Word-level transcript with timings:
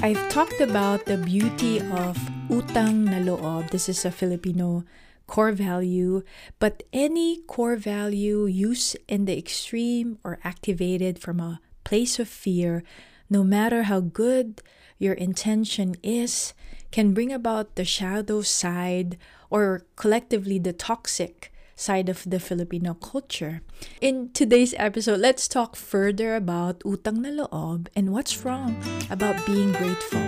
I've 0.00 0.28
talked 0.28 0.60
about 0.60 1.06
the 1.06 1.18
beauty 1.18 1.82
of 1.82 2.14
utang 2.46 3.10
na 3.10 3.18
loob. 3.18 3.74
This 3.74 3.90
is 3.90 4.06
a 4.06 4.14
Filipino 4.14 4.86
core 5.26 5.50
value, 5.50 6.22
but 6.62 6.86
any 6.92 7.42
core 7.50 7.74
value 7.74 8.46
used 8.46 8.94
in 9.10 9.26
the 9.26 9.36
extreme 9.36 10.22
or 10.22 10.38
activated 10.46 11.18
from 11.18 11.40
a 11.42 11.58
place 11.82 12.22
of 12.22 12.30
fear, 12.30 12.86
no 13.28 13.42
matter 13.42 13.90
how 13.90 13.98
good 13.98 14.62
your 15.02 15.18
intention 15.18 15.98
is, 16.06 16.54
can 16.94 17.10
bring 17.10 17.32
about 17.34 17.74
the 17.74 17.84
shadow 17.84 18.40
side 18.40 19.18
or 19.50 19.82
collectively 19.96 20.62
the 20.62 20.72
toxic 20.72 21.50
side 21.78 22.10
of 22.10 22.26
the 22.26 22.42
Filipino 22.42 22.92
culture. 22.94 23.62
In 24.02 24.34
today's 24.34 24.74
episode, 24.76 25.20
let's 25.22 25.46
talk 25.46 25.78
further 25.78 26.34
about 26.34 26.82
utang 26.82 27.22
na 27.22 27.30
loob 27.30 27.86
and 27.94 28.10
what's 28.10 28.42
wrong 28.42 28.74
about 29.08 29.38
being 29.46 29.70
grateful. 29.72 30.26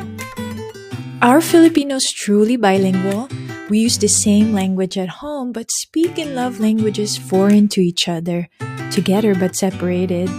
Are 1.21 1.43
Filipinos 1.43 2.09
truly 2.09 2.57
bilingual? 2.57 3.29
We 3.69 3.85
use 3.85 3.99
the 3.99 4.09
same 4.09 4.55
language 4.55 4.97
at 4.97 5.21
home 5.21 5.53
but 5.53 5.71
speak 5.71 6.17
in 6.19 6.35
love 6.35 6.59
languages 6.59 7.19
foreign 7.19 7.69
to 7.77 7.83
each 7.83 8.09
other, 8.09 8.49
together 8.91 9.35
but 9.35 9.55
separated. 9.55 10.31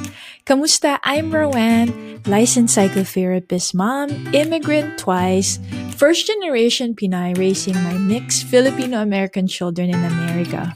Kamusta? 0.43 0.97
I'm 1.03 1.29
Rowan, 1.29 2.23
licensed 2.25 2.75
psychotherapist 2.75 3.75
mom, 3.75 4.09
immigrant 4.33 4.97
twice, 4.97 5.59
first 5.95 6.25
generation 6.25 6.95
Pinay 6.95 7.37
raising 7.37 7.75
my 7.85 7.93
mixed 7.93 8.49
Filipino 8.49 9.01
American 9.01 9.45
children 9.45 9.93
in 9.93 10.01
America. 10.03 10.75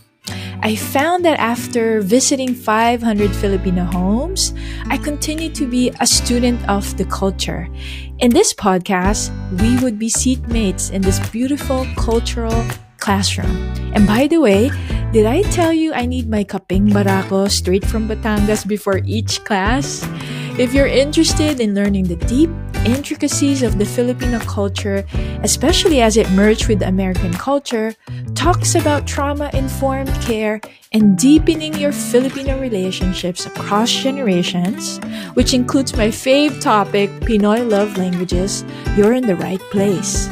I 0.65 0.73
found 0.73 1.23
that 1.29 1.37
after 1.37 2.01
visiting 2.01 2.55
500 2.55 2.97
Filipino 3.37 3.85
homes, 3.85 4.49
I 4.89 4.97
continue 4.97 5.53
to 5.53 5.69
be 5.69 5.93
a 6.01 6.07
student 6.09 6.57
of 6.67 6.89
the 6.97 7.05
culture. 7.05 7.69
In 8.17 8.33
this 8.33 8.51
podcast, 8.51 9.29
we 9.61 9.77
would 9.85 9.99
be 9.99 10.09
seatmates 10.09 10.89
in 10.89 11.05
this 11.05 11.21
beautiful 11.29 11.85
cultural 11.95 12.65
classroom. 12.97 13.53
And 13.93 14.07
by 14.09 14.25
the 14.25 14.41
way, 14.41 14.73
did 15.13 15.29
I 15.29 15.45
tell 15.53 15.69
you 15.71 15.93
I 15.93 16.09
need 16.09 16.33
my 16.33 16.41
kapeng 16.41 16.89
barako 16.89 17.45
straight 17.45 17.85
from 17.85 18.09
Batangas 18.09 18.65
before 18.65 19.05
each 19.05 19.45
class? 19.45 20.01
If 20.57 20.73
you're 20.73 20.87
interested 20.87 21.59
in 21.59 21.75
learning 21.75 22.05
the 22.05 22.15
deep 22.15 22.49
intricacies 22.85 23.61
of 23.61 23.77
the 23.77 23.83
Filipino 23.83 24.39
culture, 24.39 25.05
especially 25.43 25.99
as 25.99 26.15
it 26.15 26.31
merged 26.31 26.69
with 26.69 26.81
American 26.81 27.33
culture, 27.33 27.93
talks 28.35 28.73
about 28.73 29.05
trauma 29.05 29.49
informed 29.51 30.13
care 30.21 30.61
and 30.93 31.17
deepening 31.17 31.73
your 31.73 31.91
Filipino 31.91 32.57
relationships 32.57 33.45
across 33.45 33.91
generations, 33.91 34.97
which 35.33 35.53
includes 35.53 35.93
my 35.97 36.07
fave 36.07 36.61
topic, 36.61 37.09
Pinoy 37.27 37.69
love 37.69 37.97
languages, 37.97 38.63
you're 38.95 39.11
in 39.11 39.27
the 39.27 39.35
right 39.35 39.59
place. 39.71 40.29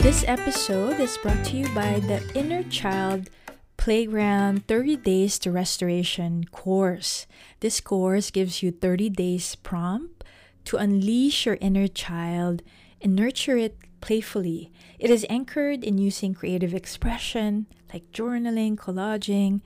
This 0.00 0.22
episode 0.28 1.00
is 1.00 1.16
brought 1.22 1.42
to 1.46 1.56
you 1.56 1.66
by 1.74 2.00
the 2.00 2.20
Inner 2.34 2.62
Child 2.64 3.30
Playground 3.86 4.66
30 4.66 4.96
Days 4.96 5.38
to 5.38 5.52
Restoration 5.52 6.42
course. 6.50 7.28
This 7.60 7.80
course 7.80 8.32
gives 8.32 8.60
you 8.60 8.72
30 8.72 9.10
days 9.10 9.54
prompt 9.54 10.24
to 10.64 10.76
unleash 10.76 11.46
your 11.46 11.56
inner 11.60 11.86
child 11.86 12.64
and 13.00 13.14
nurture 13.14 13.56
it 13.56 13.78
playfully. 14.00 14.72
It 14.98 15.08
is 15.08 15.24
anchored 15.30 15.84
in 15.84 15.98
using 15.98 16.34
creative 16.34 16.74
expression 16.74 17.66
like 17.94 18.10
journaling, 18.10 18.74
collaging, 18.74 19.60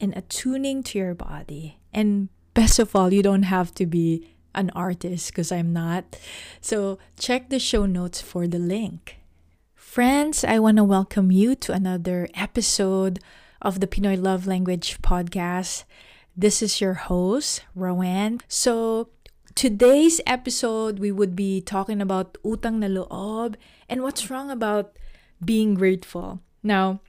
and 0.00 0.16
attuning 0.16 0.82
to 0.84 0.98
your 0.98 1.14
body. 1.14 1.78
And 1.92 2.30
best 2.54 2.78
of 2.78 2.96
all, 2.96 3.12
you 3.12 3.22
don't 3.22 3.42
have 3.42 3.74
to 3.74 3.84
be 3.84 4.26
an 4.54 4.70
artist 4.70 5.32
because 5.32 5.52
I'm 5.52 5.74
not. 5.74 6.18
So 6.62 6.98
check 7.20 7.50
the 7.50 7.58
show 7.58 7.84
notes 7.84 8.22
for 8.22 8.48
the 8.48 8.58
link. 8.58 9.18
Friends, 9.74 10.44
I 10.44 10.60
want 10.60 10.78
to 10.78 10.84
welcome 10.84 11.30
you 11.30 11.54
to 11.56 11.72
another 11.74 12.26
episode 12.32 13.20
of 13.60 13.80
the 13.80 13.86
Pinoy 13.86 14.20
Love 14.20 14.46
Language 14.46 14.98
podcast. 15.02 15.84
This 16.36 16.62
is 16.62 16.80
your 16.80 16.94
host, 16.94 17.62
Rowan. 17.74 18.40
So, 18.48 19.08
today's 19.54 20.20
episode, 20.26 20.98
we 20.98 21.10
would 21.10 21.34
be 21.34 21.60
talking 21.60 22.00
about 22.00 22.36
utang 22.44 22.84
na 22.84 22.88
loob 22.88 23.56
and 23.88 24.02
what's 24.02 24.30
wrong 24.30 24.50
about 24.50 24.96
being 25.44 25.74
grateful. 25.74 26.40
Now, 26.62 27.00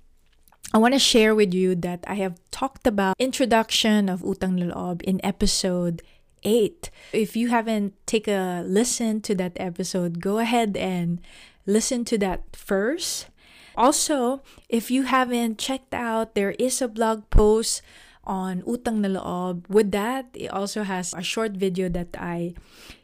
I 0.74 0.78
want 0.78 0.94
to 0.94 1.00
share 1.00 1.36
with 1.36 1.54
you 1.54 1.76
that 1.76 2.04
I 2.08 2.16
have 2.16 2.40
talked 2.52 2.88
about 2.88 3.16
introduction 3.20 4.10
of 4.10 4.22
utang 4.22 4.56
na 4.56 4.74
loob 4.74 5.02
in 5.04 5.20
episode 5.24 6.02
8. 6.44 6.90
If 7.14 7.36
you 7.36 7.50
haven't 7.50 7.94
take 8.06 8.28
a 8.28 8.64
listen 8.66 9.22
to 9.22 9.36
that 9.36 9.54
episode, 9.58 10.22
go 10.22 10.40
ahead 10.40 10.78
and 10.78 11.20
listen 11.66 12.06
to 12.06 12.18
that 12.20 12.56
first 12.56 13.28
also, 13.78 14.42
if 14.68 14.90
you 14.90 15.04
haven't 15.04 15.60
checked 15.60 15.94
out, 15.94 16.34
there 16.36 16.52
is 16.58 16.82
a 16.82 16.88
blog 16.90 17.30
post 17.30 17.82
on 18.26 18.62
Utang 18.64 19.00
na 19.00 19.08
Loob. 19.08 19.70
With 19.70 19.92
that, 19.92 20.28
it 20.34 20.52
also 20.52 20.84
has 20.84 21.14
a 21.14 21.24
short 21.24 21.54
video 21.54 21.88
that 21.90 22.18
I 22.18 22.56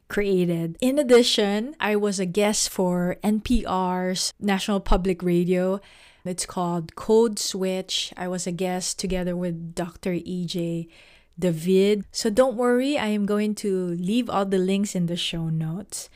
created. 0.10 0.78
In 0.82 1.00
addition, 1.00 1.76
I 1.80 1.96
was 1.96 2.20
a 2.20 2.26
guest 2.26 2.70
for 2.70 3.18
NPR's 3.24 4.34
National 4.40 4.80
Public 4.80 5.24
Radio. 5.24 5.80
It's 6.26 6.46
called 6.46 6.96
Code 6.96 7.40
Switch. 7.40 8.14
I 8.16 8.28
was 8.28 8.48
a 8.48 8.52
guest 8.52 9.00
together 9.00 9.36
with 9.36 9.76
Dr. 9.76 10.14
EJ 10.14 10.88
David. 11.38 12.06
So 12.12 12.30
don't 12.30 12.56
worry, 12.56 12.98
I 12.98 13.08
am 13.08 13.26
going 13.26 13.56
to 13.66 13.96
leave 13.98 14.30
all 14.30 14.46
the 14.46 14.60
links 14.60 14.96
in 14.96 15.08
the 15.08 15.18
show 15.18 15.50
notes. 15.50 16.10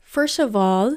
First 0.00 0.38
of 0.38 0.56
all, 0.56 0.96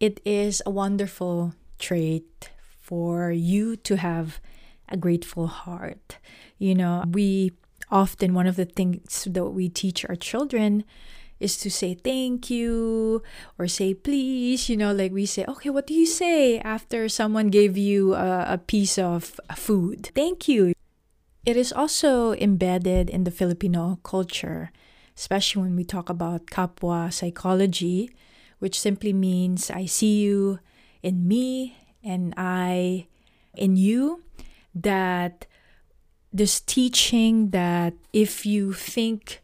it 0.00 0.20
is 0.24 0.62
a 0.64 0.70
wonderful 0.70 1.54
trait 1.78 2.50
for 2.80 3.30
you 3.30 3.76
to 3.76 3.96
have 3.96 4.40
a 4.88 4.96
grateful 4.96 5.46
heart. 5.46 6.18
You 6.58 6.74
know, 6.74 7.04
we 7.10 7.52
often, 7.90 8.34
one 8.34 8.46
of 8.46 8.56
the 8.56 8.64
things 8.64 9.26
that 9.30 9.44
we 9.44 9.68
teach 9.68 10.04
our 10.08 10.16
children 10.16 10.84
is 11.40 11.56
to 11.58 11.70
say 11.70 11.94
thank 11.94 12.50
you 12.50 13.22
or 13.58 13.68
say 13.68 13.94
please. 13.94 14.68
You 14.68 14.76
know, 14.76 14.92
like 14.92 15.12
we 15.12 15.26
say, 15.26 15.44
okay, 15.46 15.70
what 15.70 15.86
do 15.86 15.94
you 15.94 16.06
say 16.06 16.58
after 16.60 17.08
someone 17.08 17.50
gave 17.50 17.76
you 17.76 18.14
a, 18.14 18.54
a 18.54 18.58
piece 18.58 18.98
of 18.98 19.38
food? 19.54 20.10
Thank 20.14 20.48
you. 20.48 20.74
It 21.46 21.56
is 21.56 21.72
also 21.72 22.32
embedded 22.34 23.08
in 23.08 23.24
the 23.24 23.30
Filipino 23.30 23.98
culture, 24.02 24.70
especially 25.16 25.62
when 25.62 25.76
we 25.76 25.84
talk 25.84 26.10
about 26.10 26.46
kapwa 26.46 27.12
psychology 27.12 28.10
which 28.58 28.78
simply 28.78 29.12
means 29.12 29.70
I 29.70 29.86
see 29.86 30.20
you 30.20 30.60
in 31.02 31.26
me 31.26 31.76
and 32.02 32.34
I 32.36 33.06
in 33.56 33.76
you. 33.76 34.22
That 34.74 35.46
this 36.32 36.60
teaching 36.60 37.50
that 37.50 37.94
if 38.12 38.44
you 38.46 38.72
think 38.72 39.42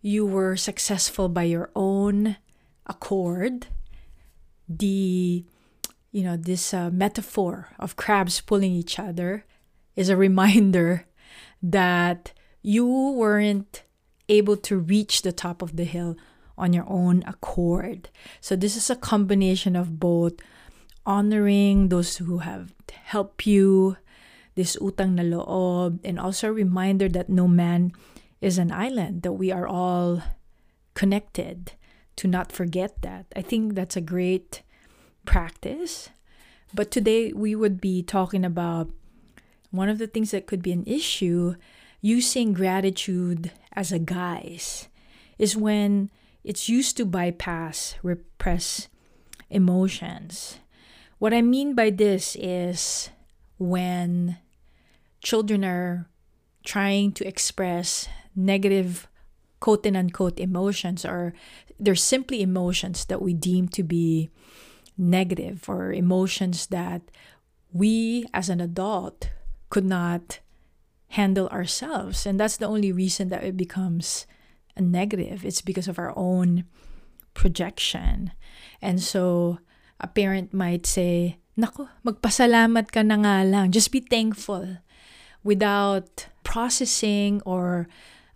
you 0.00 0.26
were 0.26 0.56
successful 0.56 1.28
by 1.28 1.44
your 1.44 1.70
own 1.74 2.36
accord, 2.86 3.68
the 4.68 5.44
you 6.12 6.22
know 6.22 6.36
this 6.36 6.72
uh, 6.74 6.90
metaphor 6.90 7.68
of 7.78 7.96
crabs 7.96 8.40
pulling 8.40 8.72
each 8.72 8.98
other 8.98 9.44
is 9.96 10.08
a 10.08 10.16
reminder 10.26 11.06
that 11.62 12.32
you 12.62 12.86
weren't 12.86 13.82
able 14.28 14.56
to 14.56 14.78
reach 14.78 15.22
the 15.22 15.32
top 15.32 15.60
of 15.60 15.76
the 15.76 15.84
hill 15.84 16.16
on 16.56 16.72
your 16.72 16.84
own 16.88 17.22
accord. 17.26 18.08
So 18.40 18.56
this 18.56 18.76
is 18.76 18.90
a 18.90 18.96
combination 18.96 19.76
of 19.76 19.98
both 19.98 20.34
honoring 21.06 21.88
those 21.88 22.16
who 22.16 22.38
have 22.38 22.74
helped 22.90 23.46
you, 23.46 23.96
this 24.54 24.76
utang 24.76 25.14
na 25.14 25.22
loob, 25.22 26.00
and 26.04 26.18
also 26.18 26.48
a 26.48 26.52
reminder 26.52 27.08
that 27.08 27.28
no 27.28 27.48
man 27.48 27.92
is 28.40 28.58
an 28.58 28.70
island, 28.70 29.22
that 29.22 29.32
we 29.32 29.50
are 29.50 29.66
all 29.66 30.22
connected, 30.94 31.72
to 32.16 32.28
not 32.28 32.52
forget 32.52 33.02
that. 33.02 33.26
I 33.34 33.42
think 33.42 33.74
that's 33.74 33.96
a 33.96 34.00
great 34.00 34.62
practice. 35.26 36.10
But 36.72 36.90
today 36.90 37.32
we 37.32 37.54
would 37.54 37.80
be 37.80 38.02
talking 38.02 38.44
about 38.44 38.90
one 39.70 39.88
of 39.88 39.98
the 39.98 40.06
things 40.06 40.30
that 40.30 40.46
could 40.46 40.62
be 40.62 40.72
an 40.72 40.84
issue 40.86 41.54
using 42.00 42.52
gratitude 42.52 43.50
as 43.72 43.90
a 43.90 43.98
guise 43.98 44.88
is 45.38 45.56
when 45.56 46.10
it's 46.44 46.68
used 46.68 46.96
to 46.98 47.06
bypass 47.06 47.96
repress 48.02 48.88
emotions. 49.50 50.58
What 51.18 51.32
I 51.32 51.40
mean 51.40 51.74
by 51.74 51.90
this 51.90 52.36
is 52.38 53.10
when 53.58 54.36
children 55.22 55.64
are 55.64 56.06
trying 56.64 57.12
to 57.12 57.26
express 57.26 58.08
negative 58.36 59.08
quote 59.60 59.86
and 59.86 59.96
unquote 59.96 60.38
emotions 60.38 61.04
or 61.04 61.32
they're 61.80 61.94
simply 61.94 62.42
emotions 62.42 63.06
that 63.06 63.22
we 63.22 63.32
deem 63.32 63.68
to 63.68 63.82
be 63.82 64.30
negative 64.98 65.68
or 65.68 65.92
emotions 65.92 66.66
that 66.66 67.02
we 67.72 68.26
as 68.34 68.48
an 68.48 68.60
adult 68.60 69.30
could 69.70 69.84
not 69.84 70.40
handle 71.08 71.48
ourselves 71.48 72.26
and 72.26 72.38
that's 72.38 72.58
the 72.58 72.66
only 72.66 72.92
reason 72.92 73.28
that 73.30 73.44
it 73.44 73.56
becomes 73.56 74.26
a 74.76 74.82
negative. 74.82 75.44
It's 75.44 75.60
because 75.60 75.88
of 75.88 75.98
our 75.98 76.12
own 76.16 76.64
projection. 77.34 78.32
And 78.80 79.02
so 79.02 79.58
a 80.00 80.06
parent 80.06 80.52
might 80.52 80.86
say, 80.86 81.38
Nako, 81.58 81.88
magpasalamat 82.04 82.90
ka 82.90 83.02
na 83.02 83.16
nga 83.22 83.46
lang. 83.46 83.70
Just 83.70 83.92
be 83.94 84.00
thankful 84.00 84.78
without 85.44 86.26
processing 86.42 87.40
or 87.46 87.86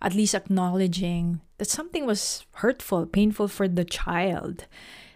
at 0.01 0.15
least 0.15 0.35
acknowledging 0.35 1.41
that 1.57 1.69
something 1.69 2.05
was 2.05 2.45
hurtful, 2.63 3.05
painful 3.05 3.47
for 3.47 3.67
the 3.67 3.83
child. 3.83 4.65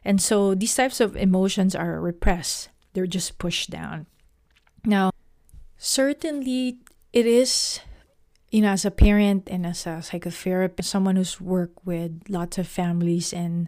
And 0.04 0.22
so 0.22 0.54
these 0.54 0.76
types 0.76 1.00
of 1.00 1.16
emotions 1.16 1.76
are 1.76 2.02
repressed, 2.02 2.68
they're 2.92 3.08
just 3.08 3.40
pushed 3.40 3.70
down. 3.70 4.06
Now, 4.84 5.12
certainly 5.78 6.80
it 7.14 7.26
is, 7.26 7.80
you 8.54 8.62
know, 8.62 8.70
as 8.70 8.86
a 8.86 8.92
parent 8.92 9.50
and 9.50 9.66
as 9.66 9.88
a 9.88 9.98
psychotherapist, 10.06 10.84
someone 10.86 11.16
who's 11.16 11.42
worked 11.42 11.84
with 11.86 12.22
lots 12.30 12.60
of 12.60 12.68
families 12.68 13.34
and 13.34 13.68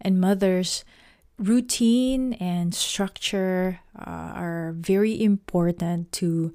and 0.00 0.20
mothers, 0.20 0.84
routine 1.38 2.34
and 2.34 2.72
structure 2.72 3.80
uh, 3.98 4.30
are 4.34 4.74
very 4.78 5.20
important 5.20 6.12
to 6.12 6.54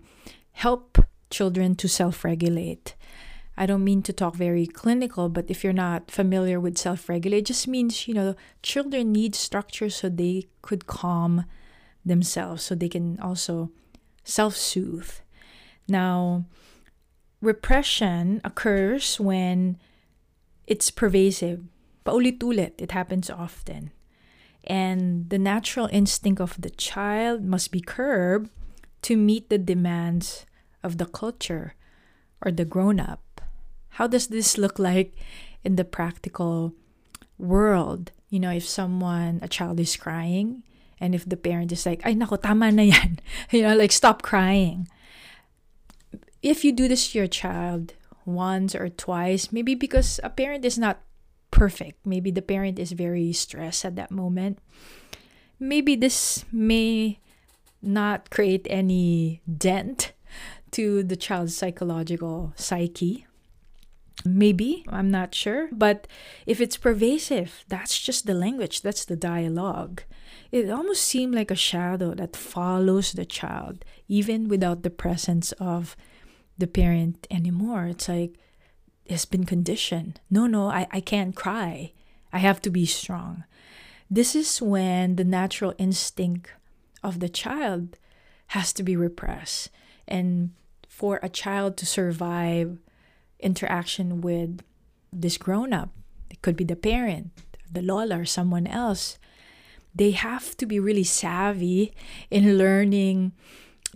help 0.53 0.97
children 1.29 1.75
to 1.75 1.89
self-regulate. 1.89 2.95
I 3.57 3.65
don't 3.65 3.83
mean 3.83 4.01
to 4.03 4.13
talk 4.13 4.35
very 4.35 4.65
clinical, 4.65 5.27
but 5.27 5.49
if 5.49 5.61
you're 5.61 5.73
not 5.73 6.09
familiar 6.09 6.61
with 6.61 6.77
self 6.77 7.09
regulate, 7.09 7.47
just 7.47 7.67
means, 7.67 8.07
you 8.07 8.13
know, 8.13 8.35
children 8.63 9.11
need 9.11 9.35
structure 9.35 9.89
so 9.89 10.07
they 10.07 10.47
could 10.61 10.87
calm 10.87 11.43
themselves, 12.05 12.63
so 12.63 12.75
they 12.75 12.87
can 12.87 13.19
also 13.19 13.71
self 14.23 14.55
soothe. 14.55 15.11
Now, 15.89 16.45
repression 17.41 18.41
occurs 18.43 19.19
when 19.19 19.77
it's 20.65 20.91
pervasive. 20.91 21.63
Paulit-ulit, 22.05 22.73
it 22.77 22.91
happens 22.91 23.29
often. 23.29 23.91
And 24.63 25.29
the 25.29 25.39
natural 25.39 25.87
instinct 25.91 26.41
of 26.41 26.59
the 26.59 26.69
child 26.69 27.43
must 27.43 27.71
be 27.71 27.81
curbed 27.81 28.49
to 29.03 29.15
meet 29.15 29.49
the 29.49 29.57
demands 29.57 30.45
of 30.83 30.97
the 30.97 31.05
culture 31.05 31.75
or 32.41 32.51
the 32.51 32.65
grown 32.65 32.99
up. 32.99 33.41
How 33.97 34.07
does 34.07 34.27
this 34.27 34.57
look 34.57 34.77
like 34.77 35.15
in 35.63 35.75
the 35.75 35.85
practical 35.85 36.73
world? 37.37 38.11
You 38.29 38.39
know, 38.39 38.51
if 38.51 38.67
someone, 38.67 39.39
a 39.41 39.47
child 39.47 39.79
is 39.79 39.95
crying, 39.95 40.63
and 40.99 41.15
if 41.15 41.27
the 41.27 41.37
parent 41.37 41.71
is 41.71 41.85
like, 41.85 42.01
ay 42.05 42.13
nako, 42.13 42.41
tama 42.41 42.71
na 42.71 42.83
yan. 42.83 43.19
you 43.51 43.61
know, 43.61 43.75
like 43.75 43.91
stop 43.91 44.21
crying. 44.21 44.87
If 46.41 46.63
you 46.63 46.71
do 46.71 46.87
this 46.87 47.11
to 47.11 47.19
your 47.19 47.27
child 47.27 47.93
once 48.25 48.75
or 48.75 48.89
twice, 48.89 49.51
maybe 49.51 49.75
because 49.75 50.19
a 50.23 50.29
parent 50.29 50.65
is 50.65 50.77
not 50.77 51.01
perfect, 51.51 52.05
maybe 52.05 52.31
the 52.31 52.41
parent 52.41 52.79
is 52.79 52.91
very 52.91 53.33
stressed 53.33 53.85
at 53.85 53.95
that 53.95 54.11
moment, 54.11 54.59
maybe 55.59 55.95
this 55.95 56.45
may 56.51 57.19
not 57.81 58.29
create 58.29 58.67
any 58.69 59.41
dent 59.47 60.13
to 60.71 61.03
the 61.03 61.15
child's 61.15 61.55
psychological 61.55 62.53
psyche 62.55 63.27
Maybe, 64.25 64.83
I'm 64.89 65.11
not 65.11 65.35
sure. 65.35 65.69
But 65.71 66.07
if 66.45 66.59
it's 66.59 66.77
pervasive, 66.77 67.63
that's 67.67 67.99
just 67.99 68.25
the 68.25 68.33
language, 68.33 68.81
that's 68.81 69.05
the 69.05 69.15
dialogue. 69.15 70.03
It 70.51 70.69
almost 70.69 71.03
seemed 71.03 71.35
like 71.35 71.51
a 71.51 71.55
shadow 71.55 72.13
that 72.15 72.35
follows 72.35 73.11
the 73.11 73.25
child, 73.25 73.85
even 74.07 74.47
without 74.47 74.83
the 74.83 74.89
presence 74.89 75.51
of 75.53 75.95
the 76.57 76.67
parent 76.67 77.27
anymore. 77.29 77.85
It's 77.87 78.09
like 78.09 78.33
it's 79.05 79.25
been 79.25 79.45
conditioned. 79.45 80.19
No, 80.29 80.47
no, 80.47 80.67
I, 80.69 80.87
I 80.91 80.99
can't 80.99 81.35
cry. 81.35 81.93
I 82.33 82.39
have 82.39 82.61
to 82.63 82.69
be 82.69 82.85
strong. 82.85 83.45
This 84.09 84.35
is 84.35 84.61
when 84.61 85.15
the 85.15 85.23
natural 85.23 85.73
instinct 85.77 86.51
of 87.03 87.19
the 87.19 87.29
child 87.29 87.97
has 88.47 88.73
to 88.73 88.83
be 88.83 88.95
repressed. 88.95 89.69
And 90.07 90.51
for 90.87 91.19
a 91.21 91.29
child 91.29 91.77
to 91.77 91.85
survive 91.85 92.79
interaction 93.39 94.21
with 94.21 94.61
this 95.13 95.37
grown 95.37 95.73
up. 95.73 95.89
It 96.29 96.41
could 96.41 96.55
be 96.55 96.63
the 96.63 96.75
parent, 96.75 97.31
the 97.71 97.81
lola, 97.81 98.21
or 98.21 98.25
someone 98.25 98.67
else. 98.67 99.17
They 99.93 100.11
have 100.11 100.57
to 100.57 100.65
be 100.65 100.79
really 100.79 101.03
savvy 101.03 101.93
in 102.29 102.57
learning 102.57 103.33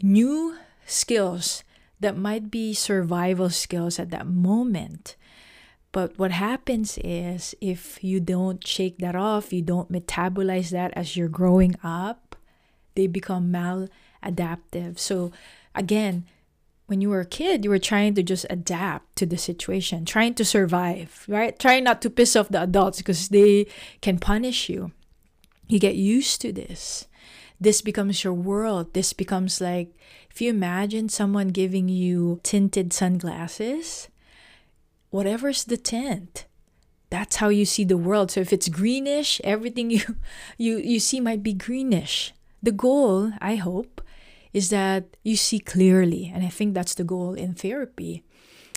new 0.01 0.57
skills 0.85 1.63
that 2.01 2.17
might 2.17 2.51
be 2.51 2.73
survival 2.73 3.49
skills 3.49 3.99
at 3.99 4.09
that 4.09 4.27
moment. 4.27 5.15
But 5.91 6.17
what 6.17 6.31
happens 6.31 6.97
is 7.03 7.55
if 7.61 8.03
you 8.03 8.19
don't 8.19 8.65
shake 8.65 8.97
that 8.99 9.15
off, 9.15 9.51
you 9.53 9.61
don't 9.61 9.91
metabolize 9.91 10.69
that 10.71 10.91
as 10.95 11.15
you're 11.15 11.27
growing 11.27 11.75
up, 11.83 12.35
they 12.95 13.07
become 13.07 13.51
maladaptive. 13.51 14.99
So 14.99 15.31
again, 15.75 16.25
when 16.87 17.01
you 17.01 17.09
were 17.09 17.21
a 17.21 17.25
kid, 17.25 17.63
you 17.63 17.69
were 17.69 17.79
trying 17.79 18.15
to 18.15 18.23
just 18.23 18.45
adapt 18.49 19.15
to 19.17 19.25
the 19.25 19.37
situation, 19.37 20.03
trying 20.03 20.33
to 20.35 20.43
survive, 20.43 21.23
right? 21.27 21.57
Trying 21.57 21.85
not 21.85 22.01
to 22.01 22.09
piss 22.09 22.35
off 22.35 22.49
the 22.49 22.63
adults 22.63 22.97
because 22.97 23.29
they 23.29 23.67
can 24.01 24.19
punish 24.19 24.67
you. 24.67 24.91
You 25.67 25.79
get 25.79 25.95
used 25.95 26.41
to 26.41 26.51
this. 26.51 27.07
This 27.61 27.81
becomes 27.83 28.23
your 28.23 28.33
world. 28.33 28.93
This 28.93 29.13
becomes 29.13 29.61
like 29.61 29.93
if 30.31 30.41
you 30.41 30.49
imagine 30.49 31.09
someone 31.09 31.49
giving 31.49 31.87
you 31.87 32.39
tinted 32.41 32.91
sunglasses, 32.91 34.09
whatever's 35.11 35.63
the 35.63 35.77
tint, 35.77 36.45
that's 37.11 37.35
how 37.35 37.49
you 37.49 37.65
see 37.65 37.83
the 37.83 37.97
world. 37.97 38.31
So 38.31 38.41
if 38.41 38.51
it's 38.51 38.67
greenish, 38.67 39.39
everything 39.43 39.91
you 39.95 40.01
you 40.57 40.77
you 40.77 40.99
see 40.99 41.19
might 41.19 41.43
be 41.43 41.53
greenish. 41.53 42.33
The 42.63 42.71
goal, 42.71 43.31
I 43.39 43.55
hope, 43.55 44.01
is 44.53 44.69
that 44.69 45.15
you 45.23 45.35
see 45.35 45.59
clearly. 45.59 46.31
And 46.33 46.43
I 46.43 46.49
think 46.49 46.73
that's 46.73 46.95
the 46.95 47.03
goal 47.03 47.35
in 47.35 47.53
therapy 47.53 48.23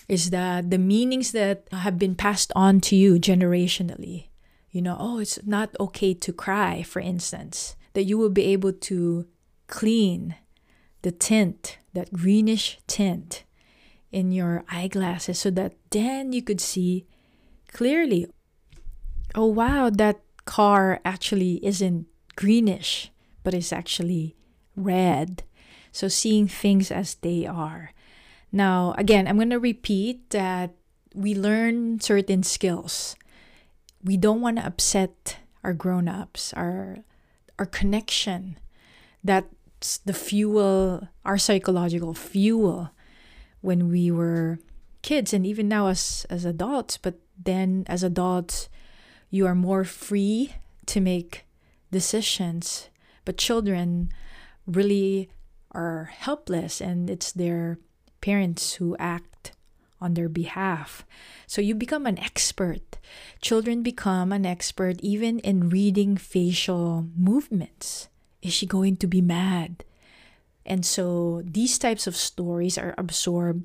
is 0.09 0.31
that 0.31 0.71
the 0.71 0.79
meanings 0.79 1.33
that 1.33 1.67
have 1.73 1.99
been 1.99 2.15
passed 2.15 2.53
on 2.55 2.81
to 2.81 2.97
you 2.97 3.15
generationally, 3.15 4.29
you 4.71 4.83
know, 4.83 4.97
oh, 4.99 5.19
it's 5.19 5.39
not 5.47 5.75
okay 5.81 6.13
to 6.13 6.33
cry, 6.33 6.83
for 6.83 7.01
instance, 7.01 7.77
that 7.95 8.05
you 8.05 8.19
will 8.19 8.31
be 8.31 8.45
able 8.47 8.73
to 8.73 9.27
clean 9.67 10.37
the 11.03 11.11
tint, 11.11 11.79
that 11.93 12.13
greenish 12.13 12.79
tint 12.87 13.45
in 14.13 14.31
your 14.31 14.65
eyeglasses 14.71 15.39
so 15.39 15.51
that 15.51 15.75
then 15.91 16.33
you 16.33 16.43
could 16.43 16.61
see 16.61 17.07
clearly. 17.73 18.27
Oh, 19.35 19.47
wow, 19.47 19.91
that 19.91 20.21
car 20.45 21.01
actually 21.05 21.65
isn't 21.65 22.07
greenish, 22.37 23.11
but 23.43 23.55
it's 23.55 23.73
actually 23.73 24.37
red. 24.77 25.43
So 25.91 26.09
seeing 26.09 26.49
things 26.49 26.91
as 26.91 27.17
they 27.17 27.47
are. 27.47 27.93
Now, 28.53 28.95
again, 28.99 29.27
I'm 29.27 29.37
going 29.37 29.51
to 29.51 29.59
repeat 29.59 30.31
that 30.31 30.75
we 31.15 31.35
learn 31.35 32.01
certain 32.01 32.43
skills. 32.43 33.17
We 34.03 34.17
don't 34.17 34.41
want 34.41 34.59
to 34.59 34.67
upset 34.67 35.39
our 35.63 35.73
grown-ups, 35.73 36.53
our 36.55 36.99
our 37.59 37.67
connection. 37.67 38.59
That's 39.23 39.99
the 39.99 40.13
fuel, 40.13 41.09
our 41.25 41.39
psychological 41.39 42.15
fuel 42.15 42.91
when 43.61 43.89
we 43.89 44.11
were 44.11 44.59
kids 45.03 45.33
and 45.33 45.47
even 45.47 45.69
now 45.69 45.89
as 45.89 46.27
as 46.31 46.45
adults, 46.45 46.99
but 46.99 47.15
then 47.43 47.85
as 47.87 48.03
adults 48.03 48.69
you 49.31 49.47
are 49.47 49.55
more 49.55 49.85
free 49.85 50.55
to 50.87 51.01
make 51.01 51.45
decisions. 51.91 52.89
But 53.25 53.39
children 53.39 54.11
really 54.67 55.31
are 55.73 56.05
helpless 56.05 56.81
and 56.81 57.11
it's 57.11 57.33
their 57.33 57.79
parents 58.21 58.75
who 58.75 58.97
act 58.99 59.53
on 60.05 60.13
their 60.13 60.29
behalf. 60.29 61.07
So 61.47 61.65
you 61.65 61.75
become 61.75 62.05
an 62.05 62.21
expert. 62.21 63.01
Children 63.41 63.83
become 63.83 64.33
an 64.33 64.45
expert 64.45 65.01
even 65.01 65.41
in 65.41 65.73
reading 65.73 66.21
facial 66.21 67.09
movements. 67.17 68.09
Is 68.43 68.53
she 68.53 68.67
going 68.67 69.01
to 69.01 69.07
be 69.07 69.25
mad? 69.25 69.85
And 70.67 70.85
so 70.85 71.41
these 71.45 71.79
types 71.79 72.07
of 72.07 72.17
stories 72.17 72.77
are 72.77 72.95
absorbed 72.99 73.65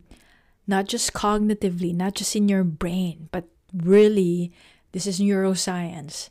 not 0.70 0.88
just 0.88 1.14
cognitively, 1.14 1.94
not 1.94 2.14
just 2.16 2.36
in 2.36 2.48
your 2.48 2.64
brain, 2.64 3.28
but 3.32 3.46
really, 3.74 4.54
this 4.92 5.08
is 5.08 5.20
neuroscience, 5.20 6.30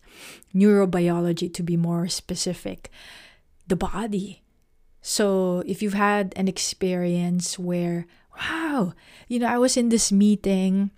neurobiology 0.55 1.53
to 1.53 1.63
be 1.63 1.77
more 1.77 2.07
specific. 2.07 2.89
The 3.67 3.77
body, 3.77 4.43
so 5.03 5.63
if 5.67 5.83
you've 5.83 5.99
had 5.99 6.33
an 6.37 6.47
experience 6.47 7.59
where, 7.59 8.07
wow, 8.39 8.95
you 9.29 9.39
know, 9.39 9.47
I 9.47 9.59
was 9.59 9.77
in 9.77 9.89
this 9.89 10.13
meeting, 10.13 10.91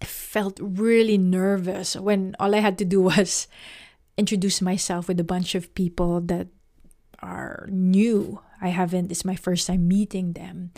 I 0.00 0.04
felt 0.04 0.58
really 0.60 1.18
nervous 1.18 1.94
when 1.96 2.34
all 2.40 2.54
I 2.54 2.58
had 2.58 2.78
to 2.78 2.84
do 2.84 3.00
was 3.12 3.46
introduce 4.16 4.60
myself 4.60 5.08
with 5.08 5.20
a 5.20 5.24
bunch 5.24 5.54
of 5.54 5.74
people 5.74 6.20
that 6.22 6.48
are 7.20 7.66
new. 7.70 8.40
I 8.60 8.68
haven't, 8.68 9.10
it's 9.10 9.24
my 9.24 9.36
first 9.36 9.66
time 9.66 9.88
meeting 9.88 10.32
them. 10.34 10.72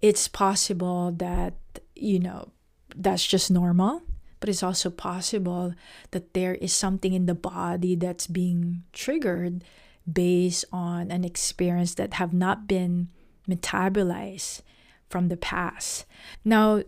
It's 0.00 0.28
possible 0.28 1.12
that, 1.18 1.54
you 1.94 2.18
know, 2.18 2.52
that's 2.96 3.26
just 3.26 3.50
normal. 3.50 4.02
but 4.40 4.48
it's 4.48 4.62
also 4.62 4.88
possible 4.88 5.74
that 6.12 6.32
there 6.32 6.54
is 6.56 6.72
something 6.72 7.12
in 7.12 7.26
the 7.26 7.34
body 7.36 7.94
that's 7.94 8.26
being 8.26 8.82
triggered 8.92 9.62
based 10.10 10.64
on 10.72 11.10
an 11.10 11.24
experience 11.24 11.94
that 12.00 12.14
have 12.14 12.32
not 12.32 12.66
been 12.66 13.08
metabolized 13.46 14.62
from 15.10 15.28
the 15.28 15.36
past. 15.36 16.06
Now, 16.44 16.82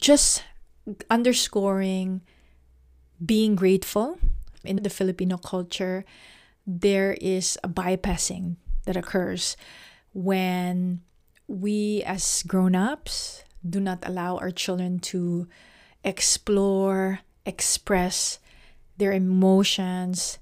just 0.00 0.42
underscoring 1.08 2.22
being 3.24 3.54
grateful 3.54 4.18
in 4.64 4.82
the 4.82 4.90
Filipino 4.90 5.36
culture, 5.36 6.04
there 6.66 7.12
is 7.20 7.58
a 7.62 7.68
bypassing 7.68 8.56
that 8.86 8.96
occurs 8.96 9.56
when 10.12 11.02
we 11.46 12.02
as 12.02 12.42
grown-ups 12.42 13.44
do 13.68 13.78
not 13.78 14.02
allow 14.02 14.38
our 14.38 14.50
children 14.50 14.98
to 14.98 15.46
explore, 16.02 17.20
express 17.46 18.40
their 18.96 19.12
emotions 19.12 20.38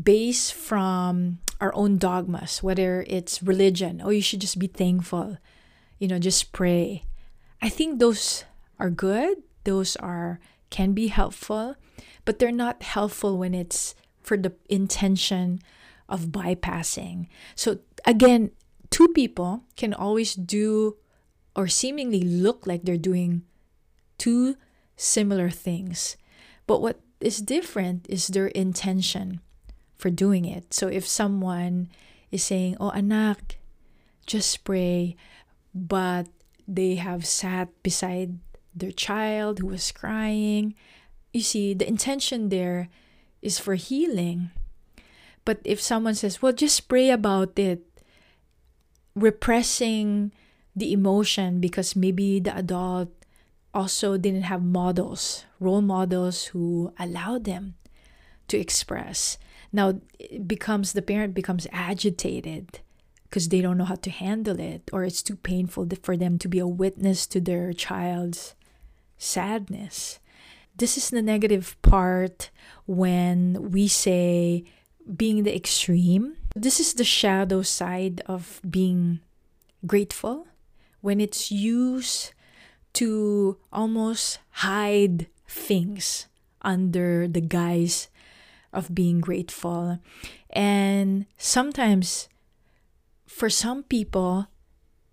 based 0.00 0.52
from 0.52 1.38
our 1.60 1.74
own 1.74 1.96
dogmas, 1.96 2.62
whether 2.62 3.04
it's 3.06 3.42
religion, 3.42 4.02
oh, 4.04 4.10
you 4.10 4.20
should 4.20 4.40
just 4.40 4.58
be 4.58 4.66
thankful, 4.66 5.38
you 5.98 6.08
know, 6.08 6.18
just 6.18 6.52
pray. 6.52 7.04
I 7.60 7.68
think 7.68 7.98
those 7.98 8.44
are 8.78 8.90
good. 8.90 9.42
Those 9.64 9.96
are 9.96 10.40
can 10.70 10.92
be 10.92 11.08
helpful, 11.08 11.76
but 12.24 12.38
they're 12.38 12.52
not 12.52 12.82
helpful 12.82 13.38
when 13.38 13.54
it's 13.54 13.94
for 14.22 14.36
the 14.36 14.52
intention 14.68 15.60
of 16.08 16.34
bypassing. 16.34 17.28
So 17.54 17.78
again, 18.04 18.50
two 18.90 19.08
people 19.08 19.62
can 19.76 19.94
always 19.94 20.34
do 20.34 20.96
or 21.54 21.68
seemingly 21.68 22.20
look 22.20 22.66
like 22.66 22.82
they're 22.82 22.98
doing 22.98 23.42
two 24.18 24.56
similar 24.96 25.50
things. 25.50 26.16
But 26.66 26.82
what 26.82 27.00
is 27.20 27.38
different 27.40 28.06
is 28.08 28.28
their 28.28 28.48
intention 28.48 29.40
for 29.96 30.10
doing 30.10 30.44
it. 30.44 30.74
So 30.74 30.88
if 30.88 31.06
someone 31.06 31.88
is 32.30 32.44
saying, 32.44 32.76
"Oh 32.78 32.90
anak, 32.90 33.58
just 34.26 34.64
pray," 34.64 35.16
but 35.76 36.26
they 36.66 36.96
have 36.96 37.28
sat 37.28 37.68
beside 37.82 38.40
their 38.74 38.92
child 38.92 39.60
who 39.60 39.68
was 39.68 39.92
crying, 39.92 40.74
you 41.32 41.42
see 41.44 41.74
the 41.74 41.86
intention 41.86 42.48
there 42.48 42.88
is 43.42 43.58
for 43.58 43.76
healing. 43.76 44.50
But 45.44 45.60
if 45.64 45.80
someone 45.80 46.16
says, 46.16 46.40
"Well, 46.40 46.56
just 46.56 46.88
pray 46.88 47.10
about 47.12 47.58
it," 47.60 47.84
repressing 49.14 50.32
the 50.74 50.92
emotion 50.92 51.60
because 51.60 51.94
maybe 51.94 52.40
the 52.40 52.56
adult 52.56 53.12
also 53.72 54.16
didn't 54.16 54.48
have 54.48 54.64
models, 54.64 55.44
role 55.60 55.84
models 55.84 56.56
who 56.56 56.92
allowed 56.98 57.44
them 57.44 57.76
to 58.48 58.56
express. 58.56 59.36
Now 59.72 60.00
it 60.18 60.48
becomes 60.48 60.92
the 60.92 61.04
parent 61.04 61.34
becomes 61.34 61.68
agitated 61.72 62.80
because 63.28 63.48
they 63.48 63.60
don't 63.60 63.78
know 63.78 63.84
how 63.84 63.96
to 63.96 64.10
handle 64.10 64.58
it 64.60 64.88
or 64.92 65.04
it's 65.04 65.22
too 65.22 65.36
painful 65.36 65.88
for 66.02 66.16
them 66.16 66.38
to 66.38 66.48
be 66.48 66.58
a 66.58 66.66
witness 66.66 67.26
to 67.26 67.40
their 67.40 67.72
child's 67.72 68.54
sadness. 69.18 70.18
This 70.76 70.96
is 70.96 71.10
the 71.10 71.22
negative 71.22 71.76
part 71.82 72.50
when 72.86 73.70
we 73.70 73.88
say 73.88 74.64
being 75.16 75.42
the 75.42 75.54
extreme. 75.54 76.36
This 76.54 76.80
is 76.80 76.94
the 76.94 77.04
shadow 77.04 77.62
side 77.62 78.22
of 78.26 78.60
being 78.68 79.20
grateful 79.86 80.46
when 81.00 81.20
it's 81.20 81.50
used 81.50 82.32
to 82.94 83.58
almost 83.72 84.38
hide 84.50 85.26
things 85.48 86.26
under 86.62 87.28
the 87.28 87.40
guise 87.40 88.08
of 88.72 88.94
being 88.94 89.20
grateful. 89.20 89.98
And 90.50 91.26
sometimes, 91.38 92.28
for 93.36 93.50
some 93.50 93.82
people, 93.82 94.48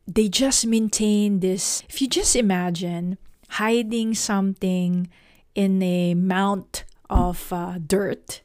they 0.07 0.29
just 0.29 0.65
maintain 0.65 1.41
this. 1.41 1.83
If 1.89 2.01
you 2.01 2.07
just 2.07 2.37
imagine 2.37 3.17
hiding 3.59 4.15
something 4.15 5.09
in 5.53 5.83
a 5.83 6.15
mount 6.15 6.85
of 7.09 7.51
uh, 7.51 7.79
dirt, 7.85 8.41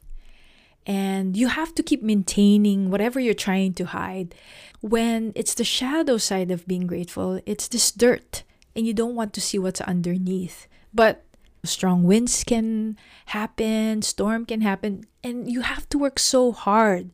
and 0.85 1.37
you 1.37 1.47
have 1.47 1.73
to 1.75 1.83
keep 1.83 2.03
maintaining 2.03 2.91
whatever 2.91 3.21
you're 3.21 3.33
trying 3.33 3.73
to 3.75 3.85
hide. 3.85 4.35
When 4.81 5.31
it's 5.33 5.53
the 5.53 5.63
shadow 5.63 6.17
side 6.17 6.51
of 6.51 6.67
being 6.67 6.85
grateful, 6.85 7.39
it's 7.45 7.69
this 7.69 7.89
dirt, 7.89 8.43
and 8.75 8.85
you 8.85 8.93
don't 8.93 9.15
want 9.15 9.31
to 9.33 9.41
see 9.41 9.59
what's 9.59 9.81
underneath. 9.81 10.67
But 10.93 11.23
strong 11.63 12.03
winds 12.03 12.43
can 12.43 12.97
happen, 13.27 14.01
storm 14.01 14.45
can 14.45 14.59
happen, 14.59 15.05
and 15.23 15.49
you 15.49 15.61
have 15.61 15.87
to 15.89 15.97
work 15.97 16.19
so 16.19 16.51
hard 16.51 17.11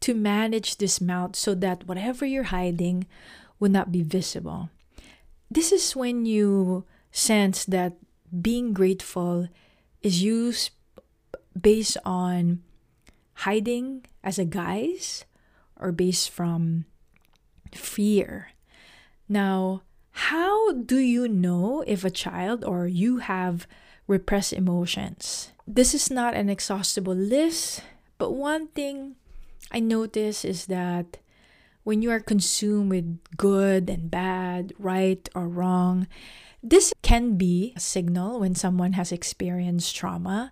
to 0.00 0.14
manage 0.14 0.76
this 0.76 1.00
mount 1.00 1.36
so 1.36 1.54
that 1.54 1.86
whatever 1.86 2.26
you're 2.26 2.54
hiding 2.54 3.06
will 3.58 3.70
not 3.70 3.92
be 3.92 4.02
visible. 4.02 4.68
This 5.50 5.72
is 5.72 5.96
when 5.96 6.26
you 6.26 6.84
sense 7.10 7.64
that 7.64 7.94
being 8.42 8.72
grateful 8.72 9.48
is 10.02 10.22
used 10.22 10.70
based 11.58 11.96
on 12.04 12.62
hiding 13.46 14.04
as 14.22 14.38
a 14.38 14.44
guise 14.44 15.24
or 15.78 15.92
based 15.92 16.30
from 16.30 16.84
fear. 17.72 18.50
Now, 19.28 19.82
how 20.10 20.72
do 20.72 20.98
you 20.98 21.28
know 21.28 21.82
if 21.86 22.04
a 22.04 22.10
child 22.10 22.64
or 22.64 22.86
you 22.86 23.18
have 23.18 23.66
repressed 24.06 24.52
emotions? 24.52 25.50
This 25.66 25.94
is 25.94 26.10
not 26.10 26.34
an 26.34 26.48
exhaustible 26.48 27.14
list, 27.14 27.82
but 28.18 28.32
one 28.32 28.68
thing 28.68 29.16
I 29.70 29.80
notice 29.80 30.44
is 30.44 30.66
that 30.66 31.18
when 31.84 32.00
you 32.02 32.10
are 32.10 32.20
consumed 32.20 32.90
with 32.90 33.18
good 33.36 33.90
and 33.90 34.10
bad, 34.10 34.72
right 34.78 35.28
or 35.34 35.48
wrong, 35.48 36.06
this 36.62 36.94
can 37.02 37.36
be 37.36 37.74
a 37.76 37.80
signal 37.80 38.40
when 38.40 38.54
someone 38.54 38.94
has 38.94 39.12
experienced 39.12 39.94
trauma. 39.94 40.50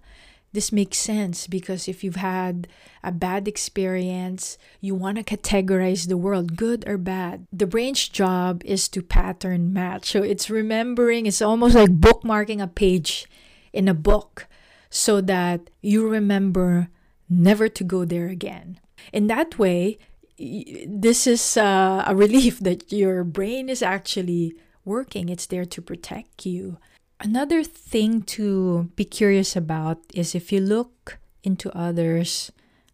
This 0.52 0.71
makes 0.71 0.99
sense 0.99 1.47
because 1.47 1.88
if 1.88 2.04
you've 2.04 2.16
had 2.16 2.69
a 3.02 3.11
bad 3.11 3.49
experience, 3.49 4.59
you 4.83 4.95
want 4.95 5.16
to 5.16 5.25
categorize 5.25 6.09
the 6.09 6.19
world, 6.19 6.57
good 6.57 6.87
or 6.87 6.99
bad. 6.99 7.47
The 7.50 7.66
brain's 7.66 8.07
job 8.07 8.61
is 8.66 8.87
to 8.90 9.00
pattern 9.00 9.73
match. 9.73 10.11
So 10.11 10.23
it's 10.23 10.50
remembering, 10.50 11.25
it's 11.25 11.40
almost 11.40 11.75
like 11.75 11.99
bookmarking 11.99 12.62
a 12.62 12.66
page 12.66 13.26
in 13.73 13.88
a 13.88 13.95
book 13.95 14.47
so 14.90 15.23
that 15.23 15.71
you 15.81 16.07
remember 16.07 16.88
never 17.31 17.71
to 17.71 17.83
go 17.83 18.04
there 18.04 18.28
again. 18.28 18.78
In 19.12 19.26
that 19.28 19.59
way, 19.59 19.99
this 20.38 21.26
is 21.26 21.56
uh, 21.56 22.04
a 22.06 22.14
relief 22.14 22.59
that 22.61 22.92
your 22.92 23.25
brain 23.25 23.68
is 23.68 23.82
actually 23.82 24.54
working, 24.85 25.28
it's 25.28 25.47
there 25.47 25.64
to 25.64 25.80
protect 25.80 26.44
you. 26.44 26.78
Another 27.21 27.62
thing 27.62 28.23
to 28.23 28.90
be 28.97 29.04
curious 29.04 29.54
about 29.54 29.99
is 30.12 30.35
if 30.35 30.50
you 30.50 30.61
look 30.61 31.18
into 31.44 31.71
others 31.76 32.50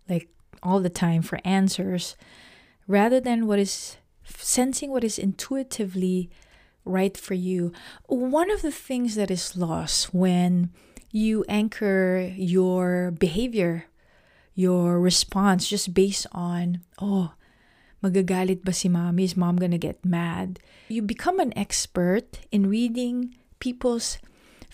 like 0.08 0.28
all 0.62 0.80
the 0.80 0.90
time 0.90 1.22
for 1.22 1.40
answers, 1.44 2.14
rather 2.86 3.20
than 3.20 3.46
what 3.46 3.58
is 3.58 3.96
sensing 4.36 4.90
what 4.90 5.04
is 5.04 5.18
intuitively 5.18 6.30
right 6.84 7.16
for 7.16 7.34
you. 7.34 7.72
One 8.06 8.50
of 8.50 8.62
the 8.62 8.72
things 8.72 9.14
that 9.14 9.30
is 9.30 9.56
lost 9.56 10.14
when 10.14 10.70
you 11.10 11.44
anchor 11.48 12.32
your 12.36 13.10
behavior, 13.10 13.86
your 14.58 14.98
response 14.98 15.70
just 15.70 15.94
based 15.94 16.26
on, 16.34 16.82
oh, 16.98 17.30
magagalit 18.02 18.66
ba 18.66 18.74
si 18.74 18.90
mommy? 18.90 19.22
Is 19.22 19.38
mom 19.38 19.54
gonna 19.54 19.78
get 19.78 20.02
mad? 20.02 20.58
You 20.90 20.98
become 21.00 21.38
an 21.38 21.54
expert 21.54 22.42
in 22.50 22.66
reading 22.66 23.38
people's 23.62 24.18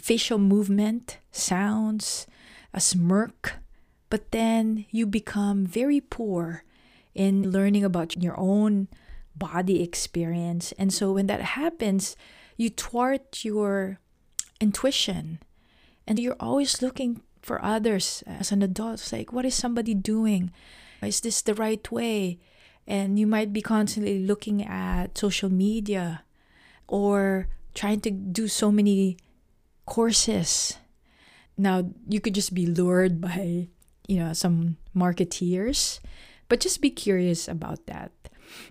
facial 0.00 0.40
movement, 0.40 1.20
sounds, 1.28 2.24
a 2.72 2.80
smirk, 2.80 3.60
but 4.08 4.32
then 4.32 4.88
you 4.88 5.04
become 5.04 5.68
very 5.68 6.00
poor 6.00 6.64
in 7.12 7.52
learning 7.52 7.84
about 7.84 8.16
your 8.16 8.40
own 8.40 8.88
body 9.36 9.84
experience. 9.84 10.72
And 10.80 10.94
so 10.94 11.12
when 11.12 11.28
that 11.28 11.60
happens, 11.60 12.16
you 12.56 12.70
thwart 12.70 13.44
your 13.44 14.00
intuition 14.62 15.44
and 16.08 16.18
you're 16.18 16.40
always 16.40 16.80
looking 16.80 17.20
for 17.44 17.62
others 17.62 18.24
as 18.26 18.50
an 18.50 18.62
adult. 18.62 18.94
It's 18.94 19.12
like, 19.12 19.32
what 19.32 19.44
is 19.44 19.54
somebody 19.54 19.94
doing? 19.94 20.50
Is 21.02 21.20
this 21.20 21.42
the 21.42 21.54
right 21.54 21.84
way? 21.92 22.40
And 22.86 23.18
you 23.18 23.26
might 23.26 23.52
be 23.52 23.62
constantly 23.62 24.24
looking 24.24 24.64
at 24.64 25.16
social 25.16 25.50
media 25.50 26.24
or 26.88 27.48
trying 27.74 28.00
to 28.00 28.10
do 28.10 28.48
so 28.48 28.72
many 28.72 29.18
courses. 29.86 30.78
Now, 31.56 31.90
you 32.08 32.20
could 32.20 32.34
just 32.34 32.54
be 32.54 32.66
lured 32.66 33.20
by, 33.20 33.68
you 34.08 34.16
know, 34.16 34.32
some 34.32 34.76
marketeers, 34.96 36.00
but 36.48 36.60
just 36.60 36.80
be 36.80 36.90
curious 36.90 37.48
about 37.48 37.86
that. 37.86 38.12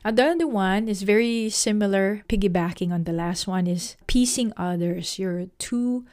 And 0.03 0.17
the 0.17 0.25
other 0.25 0.47
one 0.47 0.87
is 0.87 1.03
very 1.03 1.49
similar, 1.49 2.23
piggybacking 2.29 2.91
on 2.91 3.03
the 3.03 3.13
last 3.13 3.47
one, 3.47 3.67
is 3.67 3.97
piecing 4.07 4.53
others. 4.57 5.19
You're 5.19 5.47
too 5.57 6.05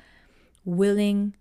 willing 0.64 1.36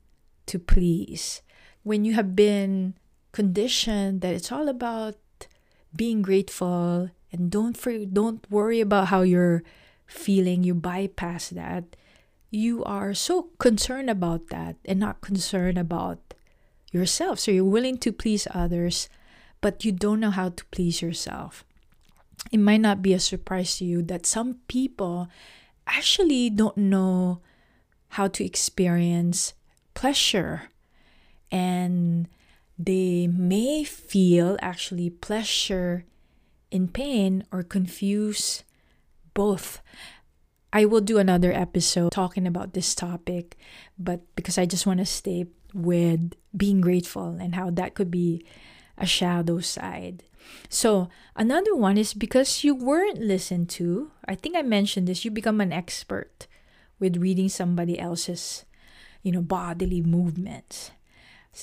to 0.49 0.59
please. 0.59 1.41
When 1.83 2.03
you 2.05 2.13
have 2.13 2.35
been 2.35 2.95
conditioned 3.31 4.21
that 4.21 4.33
it's 4.33 4.51
all 4.51 4.67
about 4.67 5.15
being 5.95 6.21
grateful 6.21 7.09
and 7.31 7.49
don't 7.49 7.77
for, 7.77 8.05
don't 8.05 8.45
worry 8.49 8.81
about 8.81 9.07
how 9.07 9.21
you're 9.21 9.63
feeling, 10.05 10.63
you 10.63 10.73
bypass 10.73 11.49
that. 11.49 11.95
You 12.49 12.83
are 12.83 13.13
so 13.13 13.53
concerned 13.59 14.09
about 14.09 14.49
that 14.49 14.77
and 14.85 14.99
not 14.99 15.21
concerned 15.21 15.77
about 15.77 16.33
yourself. 16.91 17.39
So 17.39 17.51
you're 17.51 17.63
willing 17.63 17.97
to 17.99 18.11
please 18.11 18.47
others, 18.51 19.07
but 19.61 19.85
you 19.85 19.91
don't 19.91 20.19
know 20.19 20.31
how 20.31 20.49
to 20.49 20.65
please 20.65 21.01
yourself. 21.01 21.63
It 22.51 22.57
might 22.57 22.81
not 22.81 23.01
be 23.01 23.13
a 23.13 23.19
surprise 23.19 23.77
to 23.77 23.85
you 23.85 24.01
that 24.03 24.25
some 24.25 24.57
people 24.67 25.27
actually 25.85 26.49
don't 26.49 26.77
know 26.77 27.41
how 28.09 28.27
to 28.27 28.43
experience 28.43 29.53
pleasure 29.93 30.69
and 31.51 32.27
they 32.77 33.27
may 33.27 33.83
feel 33.83 34.57
actually 34.61 35.09
pleasure 35.09 36.05
in 36.71 36.87
pain 36.87 37.43
or 37.51 37.63
confuse 37.63 38.63
both. 39.33 39.81
I 40.71 40.85
will 40.85 41.01
do 41.01 41.17
another 41.17 41.51
episode 41.51 42.11
talking 42.11 42.45
about 42.45 42.73
this 42.73 42.93
topic, 42.93 43.57
but 43.97 44.21
because 44.35 44.57
I 44.57 44.65
just 44.65 44.85
want 44.85 44.99
to 44.99 45.05
stay 45.05 45.47
with 45.73 46.33
being 46.55 46.81
grateful 46.81 47.37
and 47.39 47.55
how 47.55 47.69
that 47.71 47.95
could 47.95 48.11
be 48.11 48.45
a 48.97 49.05
shadow 49.05 49.59
side. 49.59 50.23
So, 50.67 51.09
another 51.35 51.75
one 51.75 51.97
is 51.97 52.13
because 52.13 52.63
you 52.63 52.73
weren't 52.75 53.19
listened 53.19 53.69
to. 53.81 54.11
I 54.27 54.35
think 54.35 54.55
I 54.55 54.61
mentioned 54.61 55.07
this, 55.07 55.25
you 55.25 55.31
become 55.31 55.61
an 55.61 55.73
expert 55.73 56.47
with 56.99 57.17
reading 57.17 57.49
somebody 57.49 57.99
else's, 57.99 58.65
you 59.23 59.31
know, 59.31 59.41
bodily 59.41 60.01
movements. 60.01 60.91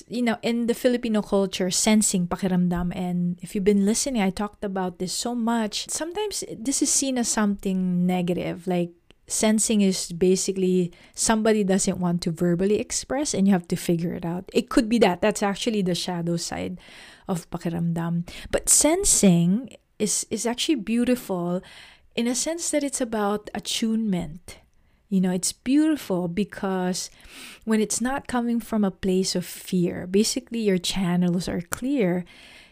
You 0.07 0.21
know, 0.21 0.37
in 0.43 0.67
the 0.67 0.73
Filipino 0.73 1.21
culture, 1.21 1.71
sensing 1.71 2.27
pakiramdam, 2.27 2.95
and 2.95 3.39
if 3.41 3.55
you've 3.55 3.63
been 3.63 3.85
listening, 3.85 4.21
I 4.21 4.29
talked 4.29 4.63
about 4.63 4.99
this 4.99 5.13
so 5.13 5.33
much. 5.33 5.89
Sometimes 5.89 6.43
this 6.51 6.81
is 6.81 6.91
seen 6.91 7.17
as 7.17 7.29
something 7.29 8.05
negative, 8.05 8.67
like 8.67 8.91
sensing 9.27 9.81
is 9.81 10.11
basically 10.11 10.91
somebody 11.13 11.63
doesn't 11.63 11.99
want 11.99 12.21
to 12.21 12.31
verbally 12.31 12.79
express 12.79 13.33
and 13.33 13.47
you 13.47 13.53
have 13.53 13.67
to 13.67 13.75
figure 13.75 14.13
it 14.13 14.25
out. 14.25 14.49
It 14.53 14.69
could 14.69 14.87
be 14.89 14.97
that. 14.99 15.21
That's 15.21 15.43
actually 15.43 15.81
the 15.81 15.95
shadow 15.95 16.37
side 16.37 16.79
of 17.27 17.49
pakiramdam. 17.49 18.27
But 18.51 18.69
sensing 18.69 19.75
is 19.99 20.25
is 20.29 20.45
actually 20.45 20.75
beautiful 20.75 21.61
in 22.15 22.27
a 22.27 22.35
sense 22.35 22.71
that 22.71 22.83
it's 22.83 23.01
about 23.01 23.49
attunement. 23.53 24.59
You 25.09 25.21
know, 25.21 25.31
it's 25.31 25.53
beautiful 25.53 26.27
because 26.27 27.09
when 27.63 27.79
it's 27.79 28.01
not 28.01 28.27
coming 28.27 28.59
from 28.59 28.83
a 28.83 28.91
place 28.91 29.35
of 29.35 29.45
fear, 29.45 30.05
basically 30.05 30.59
your 30.59 30.77
channels 30.77 31.47
are 31.47 31.61
clear 31.61 32.25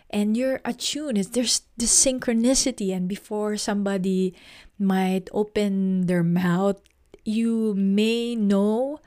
and 0.10 0.36
you're 0.36 0.60
attuned. 0.66 1.18
There's 1.18 1.62
the 1.78 1.86
synchronicity, 1.86 2.96
and 2.96 3.08
before 3.08 3.58
somebody 3.58 4.36
might 4.78 5.30
open 5.32 6.08
their 6.08 6.24
mouth, 6.24 6.80
you 7.24 7.74
may 7.74 8.36
know 8.36 9.00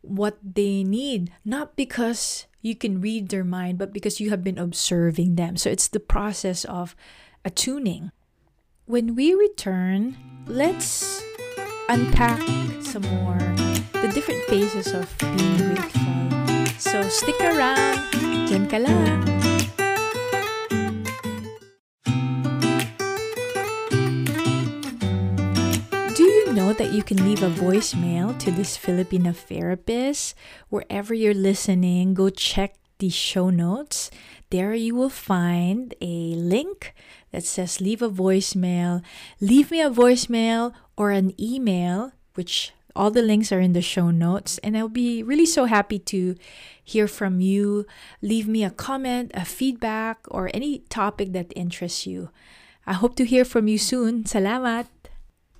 what 0.00 0.38
they 0.42 0.82
need, 0.82 1.32
not 1.44 1.76
because 1.76 2.46
you 2.62 2.74
can 2.74 3.00
read 3.00 3.28
their 3.28 3.44
mind, 3.44 3.78
but 3.78 3.92
because 3.92 4.20
you 4.20 4.30
have 4.30 4.42
been 4.42 4.58
observing 4.58 5.34
them. 5.34 5.56
So 5.56 5.70
it's 5.70 5.88
the 5.88 6.00
process 6.00 6.64
of 6.64 6.96
attuning. 7.44 8.10
When 8.86 9.14
we 9.14 9.34
return, 9.34 10.16
let's 10.46 11.22
unpack 11.88 12.65
some 12.96 13.12
more 13.12 13.36
the 14.00 14.10
different 14.14 14.42
phases 14.44 14.94
of 14.94 15.04
being 15.20 15.74
grateful. 15.74 16.66
So 16.78 17.06
stick 17.12 17.38
around. 17.42 18.00
Diyan. 18.48 19.20
Do 26.16 26.22
you 26.22 26.52
know 26.54 26.72
that 26.72 26.92
you 26.92 27.02
can 27.02 27.20
leave 27.20 27.42
a 27.42 27.50
voicemail 27.50 28.38
to 28.38 28.50
this 28.50 28.78
Filipino 28.78 29.32
therapist? 29.32 30.34
Wherever 30.70 31.12
you're 31.12 31.34
listening, 31.34 32.14
go 32.14 32.30
check 32.30 32.76
the 32.96 33.10
show 33.10 33.50
notes. 33.50 34.10
There 34.48 34.72
you 34.72 34.94
will 34.94 35.12
find 35.12 35.92
a 36.00 36.32
link 36.32 36.94
that 37.30 37.44
says 37.44 37.78
leave 37.78 38.00
a 38.00 38.08
voicemail. 38.08 39.02
Leave 39.38 39.70
me 39.70 39.82
a 39.82 39.90
voicemail 39.90 40.72
or 40.96 41.10
an 41.10 41.38
email, 41.38 42.12
which 42.36 42.72
all 42.96 43.10
the 43.10 43.22
links 43.22 43.52
are 43.52 43.60
in 43.60 43.72
the 43.72 43.82
show 43.82 44.10
notes. 44.10 44.58
And 44.58 44.76
I'll 44.76 44.88
be 44.88 45.22
really 45.22 45.46
so 45.46 45.66
happy 45.66 45.98
to 46.10 46.34
hear 46.82 47.06
from 47.06 47.40
you. 47.40 47.86
Leave 48.22 48.48
me 48.48 48.64
a 48.64 48.70
comment, 48.70 49.30
a 49.34 49.44
feedback, 49.44 50.18
or 50.28 50.50
any 50.54 50.80
topic 50.88 51.32
that 51.32 51.52
interests 51.54 52.06
you. 52.06 52.30
I 52.86 52.94
hope 52.94 53.16
to 53.16 53.24
hear 53.24 53.44
from 53.44 53.68
you 53.68 53.78
soon. 53.78 54.24
Salamat! 54.24 54.86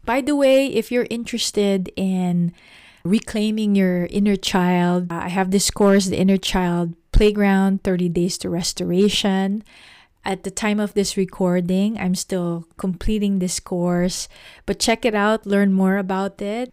By 0.04 0.20
the 0.20 0.36
way, 0.36 0.66
if 0.66 0.92
you're 0.92 1.08
interested 1.10 1.90
in 1.96 2.52
reclaiming 3.04 3.74
your 3.74 4.06
inner 4.06 4.36
child, 4.36 5.10
I 5.10 5.28
have 5.28 5.50
this 5.50 5.70
course, 5.70 6.06
The 6.06 6.18
Inner 6.18 6.36
Child 6.36 6.94
Playground 7.10 7.82
30 7.82 8.08
Days 8.10 8.38
to 8.38 8.50
Restoration. 8.50 9.64
At 10.24 10.42
the 10.42 10.50
time 10.50 10.80
of 10.80 10.94
this 10.94 11.16
recording, 11.16 11.98
I'm 11.98 12.14
still 12.14 12.66
completing 12.76 13.38
this 13.38 13.60
course, 13.60 14.28
but 14.64 14.78
check 14.78 15.04
it 15.04 15.14
out, 15.14 15.46
learn 15.46 15.72
more 15.72 15.98
about 15.98 16.42
it. 16.42 16.72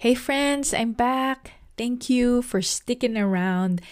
Hey, 0.00 0.14
friends, 0.14 0.72
I'm 0.72 0.92
back. 0.92 1.54
Thank 1.76 2.08
you 2.08 2.40
for 2.40 2.62
sticking 2.62 3.18
around. 3.18 3.82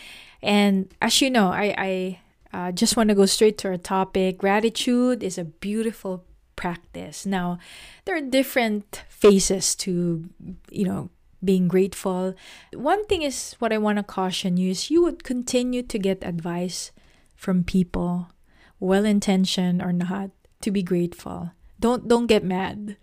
And 0.41 0.95
as 1.03 1.21
you 1.21 1.29
know, 1.29 1.49
I, 1.49 1.75
I 1.77 2.21
uh, 2.53 2.71
just 2.71 2.97
want 2.97 3.09
to 3.09 3.17
go 3.17 3.27
straight 3.27 3.59
to 3.59 3.69
our 3.71 3.77
topic. 3.77 4.39
Gratitude 4.39 5.25
is 5.25 5.37
a 5.37 5.43
beautiful 5.43 6.25
practice. 6.55 7.27
Now, 7.27 7.59
there 8.05 8.17
are 8.17 8.21
different 8.21 9.03
phases 9.09 9.75
to, 9.83 10.31
you 10.71 10.85
know, 10.85 11.11
being 11.45 11.67
grateful. 11.67 12.37
One 12.73 13.05
thing 13.07 13.23
is 13.23 13.57
what 13.59 13.73
I 13.73 13.79
want 13.79 13.99
to 13.99 14.05
caution 14.05 14.57
you 14.57 14.71
is 14.71 14.93
you 14.93 15.03
would 15.03 15.25
continue 15.25 15.83
to 15.83 15.99
get 15.99 16.23
advice 16.23 16.93
from 17.35 17.65
people 17.65 18.31
well 18.79 19.05
intentioned 19.05 19.83
or 19.83 19.93
not, 19.93 20.31
to 20.61 20.71
be 20.71 20.85
grateful. 20.85 21.51
Don't 21.81 22.07
don't 22.07 22.29
get 22.29 22.45
mad. 22.45 22.97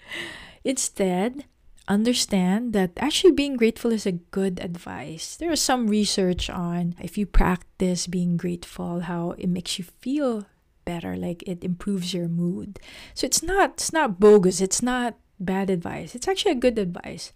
Instead, 0.63 1.43
understand 1.87 2.73
that 2.73 2.91
actually 2.97 3.31
being 3.31 3.57
grateful 3.57 3.91
is 3.91 4.05
a 4.05 4.19
good 4.33 4.59
advice. 4.59 5.35
There 5.35 5.51
is 5.51 5.61
some 5.61 5.87
research 5.87 6.49
on 6.49 6.95
if 7.01 7.17
you 7.17 7.25
practice 7.25 8.07
being 8.07 8.37
grateful, 8.37 9.01
how 9.01 9.31
it 9.37 9.49
makes 9.49 9.77
you 9.77 9.85
feel 9.99 10.45
better, 10.85 11.15
like 11.15 11.43
it 11.47 11.63
improves 11.63 12.13
your 12.13 12.27
mood. 12.27 12.79
So 13.13 13.25
it's 13.25 13.43
not 13.43 13.71
it's 13.71 13.93
not 13.93 14.19
bogus, 14.19 14.61
it's 14.61 14.81
not 14.81 15.15
bad 15.39 15.69
advice. 15.69 16.15
It's 16.15 16.27
actually 16.27 16.53
a 16.53 16.63
good 16.63 16.79
advice. 16.79 17.33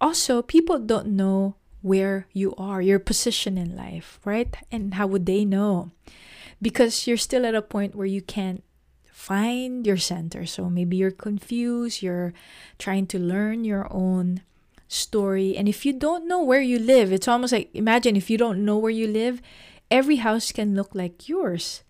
Also, 0.00 0.42
people 0.42 0.78
don't 0.78 1.08
know 1.08 1.56
where 1.82 2.26
you 2.32 2.54
are, 2.56 2.80
your 2.80 2.98
position 2.98 3.58
in 3.58 3.76
life, 3.76 4.20
right? 4.24 4.54
And 4.70 4.94
how 4.94 5.06
would 5.06 5.26
they 5.26 5.44
know? 5.44 5.90
because 6.60 7.06
you're 7.06 7.16
still 7.16 7.46
at 7.46 7.54
a 7.54 7.62
point 7.62 7.94
where 7.94 8.06
you 8.06 8.22
can't 8.22 8.62
find 9.28 9.86
your 9.86 9.98
center. 9.98 10.46
So 10.46 10.70
maybe 10.70 10.96
you're 10.96 11.10
confused, 11.10 12.02
you're 12.02 12.32
trying 12.78 13.06
to 13.08 13.18
learn 13.18 13.62
your 13.62 13.86
own 13.92 14.40
story. 14.88 15.54
And 15.54 15.68
if 15.68 15.84
you 15.84 15.92
don't 15.92 16.26
know 16.26 16.42
where 16.42 16.62
you 16.62 16.78
live, 16.78 17.12
it's 17.12 17.28
almost 17.28 17.52
like 17.52 17.68
imagine 17.74 18.16
if 18.16 18.30
you 18.30 18.38
don't 18.38 18.64
know 18.64 18.78
where 18.78 18.90
you 18.90 19.06
live, 19.06 19.42
every 19.90 20.16
house 20.16 20.50
can 20.50 20.74
look 20.74 20.94
like 20.94 21.28
yours. 21.28 21.84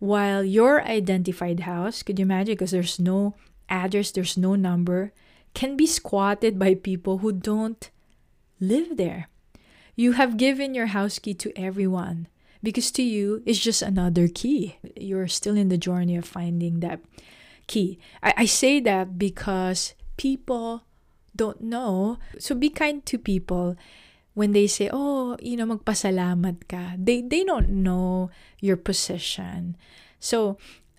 While 0.00 0.44
your 0.44 0.84
identified 0.84 1.60
house, 1.60 2.02
could 2.02 2.18
you 2.18 2.24
imagine? 2.24 2.56
Because 2.56 2.72
there's 2.72 3.00
no 3.00 3.36
address, 3.70 4.10
there's 4.10 4.36
no 4.36 4.54
number, 4.54 5.12
can 5.54 5.76
be 5.78 5.86
squatted 5.86 6.58
by 6.58 6.74
people 6.74 7.18
who 7.18 7.32
don't 7.32 7.88
live 8.60 8.98
there. 8.98 9.28
You 9.96 10.12
have 10.12 10.36
given 10.36 10.74
your 10.74 10.92
house 10.92 11.18
key 11.18 11.32
to 11.40 11.56
everyone 11.56 12.28
because 12.62 12.90
to 12.92 13.02
you 13.02 13.42
it's 13.44 13.58
just 13.58 13.82
another 13.82 14.28
key. 14.28 14.78
You're 14.96 15.28
still 15.28 15.56
in 15.56 15.68
the 15.68 15.78
journey 15.78 16.16
of 16.16 16.24
finding 16.24 16.80
that 16.80 17.00
key. 17.66 17.98
I, 18.22 18.34
I 18.38 18.46
say 18.46 18.80
that 18.80 19.18
because 19.18 19.94
people 20.16 20.84
don't 21.34 21.60
know. 21.60 22.18
So 22.38 22.54
be 22.54 22.70
kind 22.70 23.04
to 23.06 23.18
people 23.18 23.76
when 24.34 24.52
they 24.52 24.66
say 24.66 24.88
oh 24.92 25.36
you 25.40 25.56
know 25.56 25.66
magpasalamat 25.66 26.68
ka. 26.68 26.94
They 26.96 27.20
they 27.20 27.44
don't 27.44 27.70
know 27.70 28.30
your 28.60 28.76
position. 28.76 29.76
So 30.20 30.56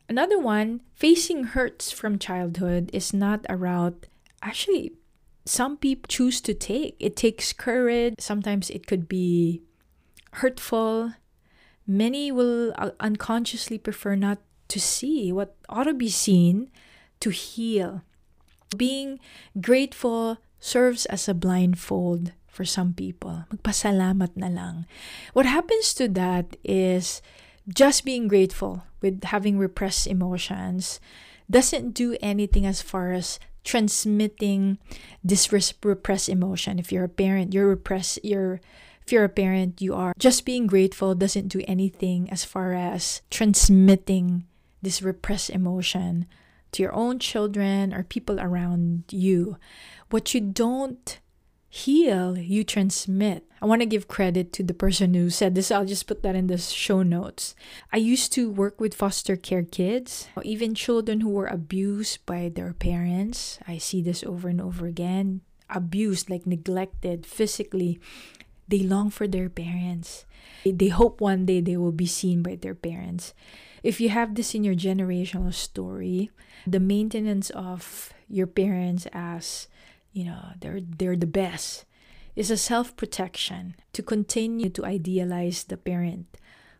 another 0.10 0.38
one 0.38 0.82
facing 0.94 1.56
hurts 1.56 1.92
from 1.92 2.20
childhood 2.20 2.92
is 2.94 3.14
not 3.14 3.46
a 3.48 3.56
route 3.56 4.06
actually 4.44 4.92
some 5.46 5.78
people 5.78 6.08
choose 6.08 6.40
to 6.42 6.54
take. 6.54 6.96
It 7.00 7.16
takes 7.16 7.52
courage. 7.52 8.16
Sometimes 8.20 8.70
it 8.70 8.88
could 8.88 9.08
be 9.08 9.62
hurtful 10.40 11.14
many 11.88 12.32
will 12.32 12.74
uh, 12.78 12.92
unconsciously 13.00 13.78
prefer 13.78 14.16
not 14.16 14.40
to 14.70 14.80
see 14.80 15.32
what 15.32 15.56
ought 15.70 15.86
to 15.86 15.94
be 15.94 16.10
seen 16.10 16.72
to 17.20 17.30
heal. 17.30 18.02
Being 18.76 19.20
grateful 19.60 20.38
serves 20.60 21.06
as 21.08 21.28
a 21.28 21.34
blindfold 21.34 22.32
for 22.48 22.66
some 22.66 22.94
people. 22.94 23.46
Magpasalamat 23.54 24.38
na 24.38 24.48
lang. 24.48 24.86
What 25.34 25.46
happens 25.46 25.94
to 25.98 26.08
that 26.18 26.58
is 26.64 27.22
just 27.68 28.06
being 28.06 28.28
grateful 28.28 28.84
with 29.02 29.24
having 29.26 29.58
repressed 29.58 30.08
emotions 30.08 31.00
doesn't 31.50 31.94
do 31.94 32.16
anything 32.22 32.66
as 32.66 32.82
far 32.82 33.12
as 33.12 33.40
transmitting 33.64 34.78
this 35.24 35.52
repressed 35.52 36.30
emotion. 36.30 36.80
If 36.80 36.92
you're 36.92 37.06
a 37.06 37.12
parent, 37.12 37.54
you're 37.54 37.68
repressed, 37.68 38.20
you're 38.24 38.60
if 39.06 39.12
you're 39.12 39.24
a 39.24 39.30
parent, 39.30 39.82
you 39.82 39.94
are 39.94 40.14
just 40.18 40.46
being 40.46 40.68
grateful 40.68 41.16
doesn't 41.16 41.50
do 41.50 41.62
anything 41.68 42.30
as 42.30 42.46
far 42.46 42.74
as 42.74 43.22
transmitting 43.30 44.46
this 44.82 45.02
repressed 45.02 45.50
emotion 45.50 46.26
to 46.72 46.84
your 46.84 46.94
own 46.94 47.20
children 47.20 47.94
or 47.94 48.04
people 48.04 48.40
around 48.40 49.04
you. 49.10 49.58
What 50.10 50.34
you 50.34 50.42
don't 50.42 51.20
heal, 51.70 52.38
you 52.38 52.64
transmit. 52.64 53.50
I 53.62 53.66
want 53.66 53.82
to 53.82 53.88
give 53.88 54.08
credit 54.08 54.54
to 54.54 54.64
the 54.64 54.74
person 54.74 55.14
who 55.14 55.30
said 55.30 55.56
this. 55.56 55.72
I'll 55.72 55.86
just 55.86 56.06
put 56.06 56.22
that 56.22 56.36
in 56.36 56.48
the 56.48 56.58
show 56.58 57.02
notes. 57.02 57.56
I 57.92 57.98
used 57.98 58.32
to 58.34 58.52
work 58.52 58.80
with 58.80 58.94
foster 58.94 59.36
care 59.36 59.64
kids, 59.64 60.28
even 60.44 60.76
children 60.76 61.22
who 61.22 61.30
were 61.30 61.48
abused 61.48 62.26
by 62.26 62.52
their 62.54 62.74
parents. 62.74 63.58
I 63.68 63.80
see 63.80 64.02
this 64.02 64.24
over 64.24 64.50
and 64.50 64.62
over 64.62 64.86
again. 64.86 65.42
Abused, 65.70 66.30
like 66.30 66.46
neglected 66.46 67.26
physically. 67.26 68.00
They 68.68 68.80
long 68.80 69.10
for 69.10 69.28
their 69.28 69.50
parents. 69.50 70.26
They 70.66 70.88
hope 70.88 71.20
one 71.20 71.46
day 71.46 71.62
they 71.62 71.78
will 71.78 71.92
be 71.92 72.08
seen 72.08 72.42
by 72.42 72.56
their 72.56 72.76
parents. 72.76 73.34
If 73.84 74.00
you 74.00 74.10
have 74.10 74.36
this 74.36 74.56
in 74.56 74.64
your 74.64 74.76
generational 74.76 75.54
story, 75.54 76.32
the 76.66 76.80
maintenance 76.80 77.50
of 77.52 78.14
your 78.30 78.48
parents 78.48 79.08
as 79.12 79.68
you 80.12 80.26
know 80.26 80.56
they're 80.60 80.82
they're 80.82 81.18
the 81.18 81.28
best 81.28 81.86
is 82.36 82.50
a 82.50 82.58
self-protection 82.58 83.76
to 83.94 84.02
continue 84.02 84.70
to 84.70 84.86
idealize 84.86 85.66
the 85.66 85.78
parent 85.78 86.26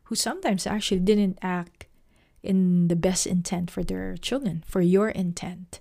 who 0.06 0.16
sometimes 0.16 0.66
actually 0.66 1.00
didn't 1.00 1.38
act 1.42 1.86
in 2.42 2.88
the 2.88 2.96
best 2.96 3.28
intent 3.28 3.70
for 3.70 3.84
their 3.84 4.18
children 4.18 4.64
for 4.66 4.82
your 4.82 5.10
intent 5.10 5.80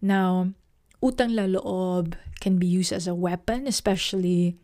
now 0.00 0.48
utang 1.02 1.34
na 1.34 1.44
loob 1.44 2.14
can 2.40 2.56
be 2.56 2.66
used 2.66 2.92
as 2.92 3.06
a 3.06 3.14
weapon 3.14 3.66
especially 3.66 4.56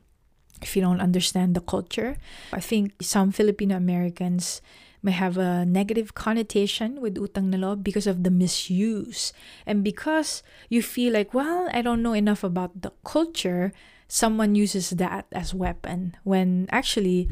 if 0.62 0.76
you 0.76 0.82
don't 0.82 1.00
understand 1.00 1.54
the 1.54 1.60
culture 1.60 2.16
i 2.52 2.60
think 2.60 2.92
some 3.00 3.30
filipino 3.32 3.76
americans 3.76 4.60
may 5.06 5.12
have 5.12 5.38
a 5.38 5.64
negative 5.64 6.18
connotation 6.18 7.00
with 7.00 7.14
utang 7.14 7.54
na 7.54 7.56
loob 7.62 7.86
because 7.86 8.10
of 8.10 8.26
the 8.26 8.30
misuse. 8.30 9.30
And 9.62 9.86
because 9.86 10.42
you 10.68 10.82
feel 10.82 11.14
like, 11.14 11.30
well, 11.30 11.70
I 11.70 11.80
don't 11.80 12.02
know 12.02 12.12
enough 12.12 12.42
about 12.42 12.82
the 12.82 12.90
culture, 13.06 13.70
someone 14.10 14.58
uses 14.58 14.90
that 14.98 15.30
as 15.30 15.54
weapon 15.54 16.18
when 16.26 16.66
actually 16.74 17.30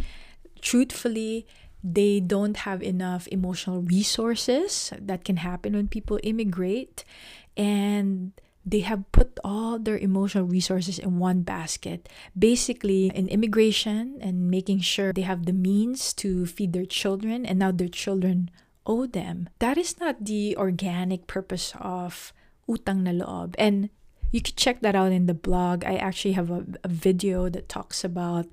truthfully 0.62 1.46
they 1.84 2.18
don't 2.18 2.64
have 2.64 2.82
enough 2.82 3.28
emotional 3.28 3.82
resources 3.82 4.94
that 4.96 5.26
can 5.26 5.36
happen 5.44 5.74
when 5.74 5.86
people 5.86 6.18
immigrate 6.22 7.04
and 7.58 8.32
they 8.64 8.80
have 8.80 9.10
put 9.12 9.38
all 9.44 9.78
their 9.78 9.98
emotional 9.98 10.44
resources 10.44 10.98
in 10.98 11.18
one 11.18 11.42
basket. 11.42 12.08
Basically, 12.36 13.12
in 13.14 13.28
immigration 13.28 14.18
and 14.20 14.50
making 14.50 14.80
sure 14.80 15.12
they 15.12 15.22
have 15.28 15.44
the 15.44 15.52
means 15.52 16.12
to 16.14 16.46
feed 16.46 16.72
their 16.72 16.88
children, 16.88 17.44
and 17.44 17.58
now 17.58 17.70
their 17.70 17.92
children 17.92 18.50
owe 18.86 19.06
them. 19.06 19.48
That 19.58 19.76
is 19.76 20.00
not 20.00 20.24
the 20.24 20.56
organic 20.56 21.26
purpose 21.26 21.72
of 21.80 22.32
utang 22.68 23.04
na 23.04 23.12
loob. 23.12 23.54
And 23.58 23.90
you 24.32 24.40
can 24.40 24.56
check 24.56 24.80
that 24.80 24.96
out 24.96 25.12
in 25.12 25.26
the 25.26 25.34
blog. 25.34 25.84
I 25.84 25.96
actually 25.96 26.32
have 26.32 26.50
a, 26.50 26.64
a 26.82 26.88
video 26.88 27.48
that 27.48 27.68
talks 27.68 28.02
about 28.02 28.46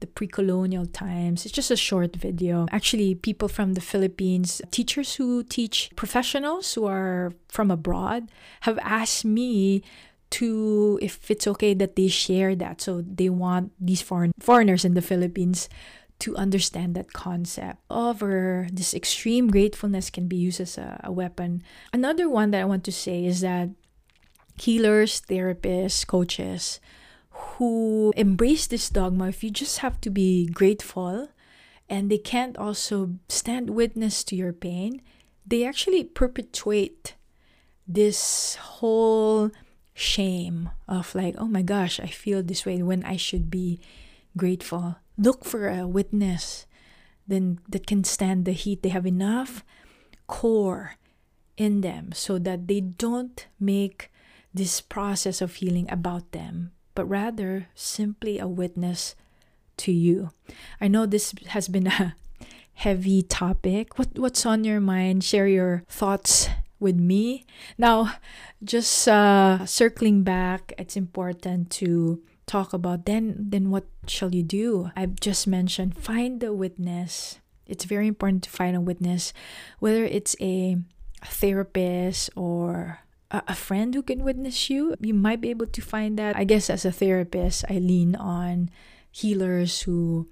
the 0.00 0.06
pre-colonial 0.06 0.86
times. 0.86 1.44
It's 1.44 1.54
just 1.54 1.70
a 1.70 1.76
short 1.76 2.16
video. 2.16 2.66
Actually, 2.70 3.14
people 3.14 3.48
from 3.48 3.74
the 3.74 3.80
Philippines, 3.80 4.62
teachers 4.70 5.16
who 5.16 5.42
teach 5.42 5.90
professionals 5.96 6.74
who 6.74 6.86
are 6.86 7.32
from 7.48 7.70
abroad 7.70 8.30
have 8.60 8.78
asked 8.82 9.24
me 9.24 9.82
to 10.30 10.98
if 11.00 11.30
it's 11.30 11.46
okay 11.46 11.74
that 11.74 11.96
they 11.96 12.08
share 12.08 12.54
that. 12.54 12.80
So 12.80 13.02
they 13.02 13.28
want 13.28 13.72
these 13.80 14.02
foreign 14.02 14.32
foreigners 14.38 14.84
in 14.84 14.94
the 14.94 15.02
Philippines 15.02 15.68
to 16.20 16.36
understand 16.36 16.94
that 16.94 17.12
concept. 17.12 17.78
Over 17.90 18.66
this 18.72 18.92
extreme 18.92 19.50
gratefulness 19.50 20.10
can 20.10 20.26
be 20.26 20.36
used 20.36 20.60
as 20.60 20.76
a, 20.76 21.00
a 21.04 21.12
weapon. 21.12 21.62
Another 21.92 22.28
one 22.28 22.50
that 22.50 22.60
I 22.60 22.66
want 22.66 22.84
to 22.84 22.92
say 22.92 23.24
is 23.24 23.40
that 23.40 23.70
healers, 24.60 25.22
therapists, 25.22 26.06
coaches 26.06 26.80
who 27.38 28.12
embrace 28.16 28.66
this 28.66 28.90
dogma 28.90 29.28
if 29.28 29.44
you 29.44 29.50
just 29.50 29.78
have 29.78 30.00
to 30.00 30.10
be 30.10 30.46
grateful 30.46 31.28
and 31.88 32.10
they 32.10 32.18
can't 32.18 32.56
also 32.56 33.14
stand 33.28 33.70
witness 33.70 34.24
to 34.24 34.36
your 34.36 34.52
pain, 34.52 35.00
they 35.46 35.64
actually 35.64 36.04
perpetuate 36.04 37.14
this 37.86 38.56
whole 38.56 39.50
shame 39.94 40.70
of 40.86 41.14
like, 41.14 41.34
oh 41.38 41.48
my 41.48 41.62
gosh, 41.62 41.98
I 41.98 42.06
feel 42.06 42.42
this 42.42 42.66
way 42.66 42.82
when 42.82 43.04
I 43.04 43.16
should 43.16 43.50
be 43.50 43.80
grateful. 44.36 44.96
Look 45.16 45.44
for 45.44 45.68
a 45.68 45.86
witness 45.86 46.66
then 47.26 47.60
that 47.68 47.86
can 47.86 48.02
stand 48.02 48.44
the 48.44 48.52
heat. 48.52 48.82
They 48.82 48.88
have 48.88 49.06
enough 49.06 49.64
core 50.26 50.96
in 51.56 51.82
them 51.82 52.12
so 52.12 52.38
that 52.38 52.66
they 52.66 52.80
don't 52.80 53.46
make 53.60 54.10
this 54.52 54.80
process 54.80 55.40
of 55.40 55.56
healing 55.56 55.86
about 55.90 56.32
them, 56.32 56.72
but 56.98 57.06
rather 57.06 57.68
simply 57.76 58.40
a 58.40 58.48
witness 58.48 59.14
to 59.76 59.92
you. 59.92 60.30
I 60.80 60.88
know 60.88 61.06
this 61.06 61.32
has 61.54 61.68
been 61.68 61.86
a 61.86 62.16
heavy 62.74 63.22
topic. 63.22 64.00
What 64.00 64.18
what's 64.18 64.44
on 64.44 64.64
your 64.64 64.80
mind? 64.80 65.22
Share 65.22 65.46
your 65.46 65.84
thoughts 65.86 66.50
with 66.80 66.96
me. 66.98 67.46
Now, 67.78 68.18
just 68.64 69.06
uh, 69.06 69.64
circling 69.64 70.24
back, 70.24 70.72
it's 70.76 70.96
important 70.96 71.70
to 71.78 72.18
talk 72.46 72.72
about 72.72 73.06
then 73.06 73.36
then 73.38 73.70
what 73.70 73.86
shall 74.08 74.34
you 74.34 74.42
do? 74.42 74.90
I've 74.96 75.22
just 75.22 75.46
mentioned 75.46 75.94
find 75.94 76.42
a 76.42 76.52
witness. 76.52 77.38
It's 77.70 77.86
very 77.86 78.08
important 78.08 78.42
to 78.42 78.50
find 78.50 78.74
a 78.74 78.82
witness, 78.82 79.32
whether 79.78 80.02
it's 80.02 80.34
a 80.42 80.82
therapist 81.22 82.30
or 82.34 83.06
a 83.30 83.54
friend 83.54 83.94
who 83.94 84.02
can 84.02 84.24
witness 84.24 84.70
you. 84.70 84.94
You 85.00 85.14
might 85.14 85.40
be 85.40 85.50
able 85.50 85.66
to 85.66 85.80
find 85.82 86.18
that. 86.18 86.36
I 86.36 86.44
guess 86.44 86.70
as 86.70 86.84
a 86.84 86.92
therapist, 86.92 87.64
I 87.68 87.74
lean 87.78 88.16
on 88.16 88.70
healers 89.10 89.82
who 89.82 90.28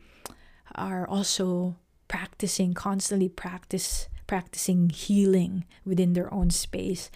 are 0.74 1.06
also 1.06 1.76
practicing, 2.08 2.74
constantly 2.74 3.28
practice 3.28 4.08
practicing 4.26 4.90
healing 4.90 5.64
within 5.84 6.12
their 6.12 6.32
own 6.34 6.50
space. 6.50 7.10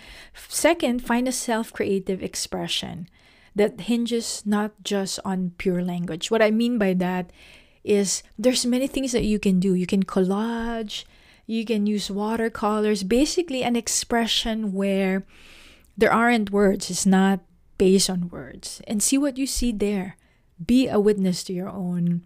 Second, 0.49 1.05
find 1.05 1.27
a 1.27 1.33
self-creative 1.33 2.23
expression 2.23 3.09
that 3.55 3.81
hinges 3.83 4.43
not 4.47 4.71
just 4.85 5.19
on 5.25 5.53
pure 5.59 5.83
language. 5.83 6.31
What 6.31 6.43
I 6.43 6.51
mean 6.51 6.79
by 6.79 6.95
that 6.95 7.33
is 7.83 8.23
there's 8.39 8.65
many 8.65 8.87
things 8.87 9.11
that 9.13 9.25
you 9.25 9.41
can 9.41 9.59
do. 9.59 9.75
You 9.75 9.87
can 9.87 10.05
collage, 10.05 11.05
you 11.47 11.65
can 11.65 11.87
use 11.87 12.11
watercolors, 12.11 13.03
basically 13.03 13.65
an 13.65 13.75
expression 13.75 14.73
where 14.73 15.27
there 16.01 16.13
aren't 16.13 16.51
words, 16.51 16.91
it's 16.91 17.05
not 17.05 17.41
based 17.77 18.09
on 18.09 18.33
words. 18.33 18.81
And 18.89 19.03
see 19.03 19.19
what 19.19 19.37
you 19.37 19.47
see 19.47 19.71
there. 19.71 20.17
Be 20.57 20.89
a 20.89 20.99
witness 20.99 21.45
to 21.45 21.53
your 21.53 21.69
own 21.69 22.23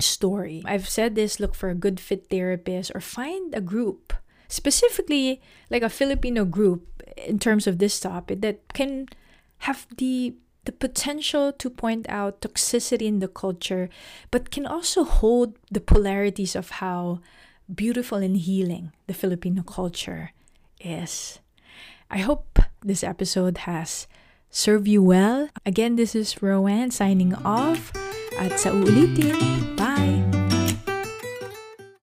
story. 0.00 0.62
I've 0.64 0.88
said 0.88 1.14
this 1.14 1.38
look 1.38 1.54
for 1.54 1.68
a 1.68 1.76
good 1.76 2.00
fit 2.00 2.28
therapist 2.28 2.90
or 2.94 3.00
find 3.00 3.54
a 3.54 3.60
group, 3.60 4.12
specifically 4.48 5.40
like 5.70 5.82
a 5.82 5.92
Filipino 5.92 6.44
group 6.44 6.88
in 7.16 7.38
terms 7.38 7.66
of 7.66 7.78
this 7.78 8.00
topic 8.00 8.40
that 8.40 8.72
can 8.72 9.08
have 9.68 9.86
the 9.96 10.34
the 10.64 10.72
potential 10.72 11.50
to 11.50 11.68
point 11.68 12.06
out 12.08 12.40
toxicity 12.40 13.02
in 13.02 13.18
the 13.18 13.26
culture, 13.26 13.90
but 14.30 14.54
can 14.54 14.64
also 14.64 15.02
hold 15.02 15.58
the 15.72 15.80
polarities 15.82 16.54
of 16.54 16.78
how 16.78 17.18
beautiful 17.66 18.18
and 18.18 18.36
healing 18.36 18.92
the 19.08 19.14
Filipino 19.14 19.64
culture 19.64 20.30
is. 20.78 21.41
I 22.12 22.18
hope 22.18 22.58
this 22.84 23.02
episode 23.02 23.64
has 23.64 24.06
served 24.50 24.86
you 24.86 25.02
well. 25.02 25.48
Again, 25.64 25.96
this 25.96 26.14
is 26.14 26.42
Rowan 26.42 26.90
signing 26.92 27.32
off 27.40 27.88
at 28.36 28.60
sa 28.60 28.68
uulitin. 28.68 29.71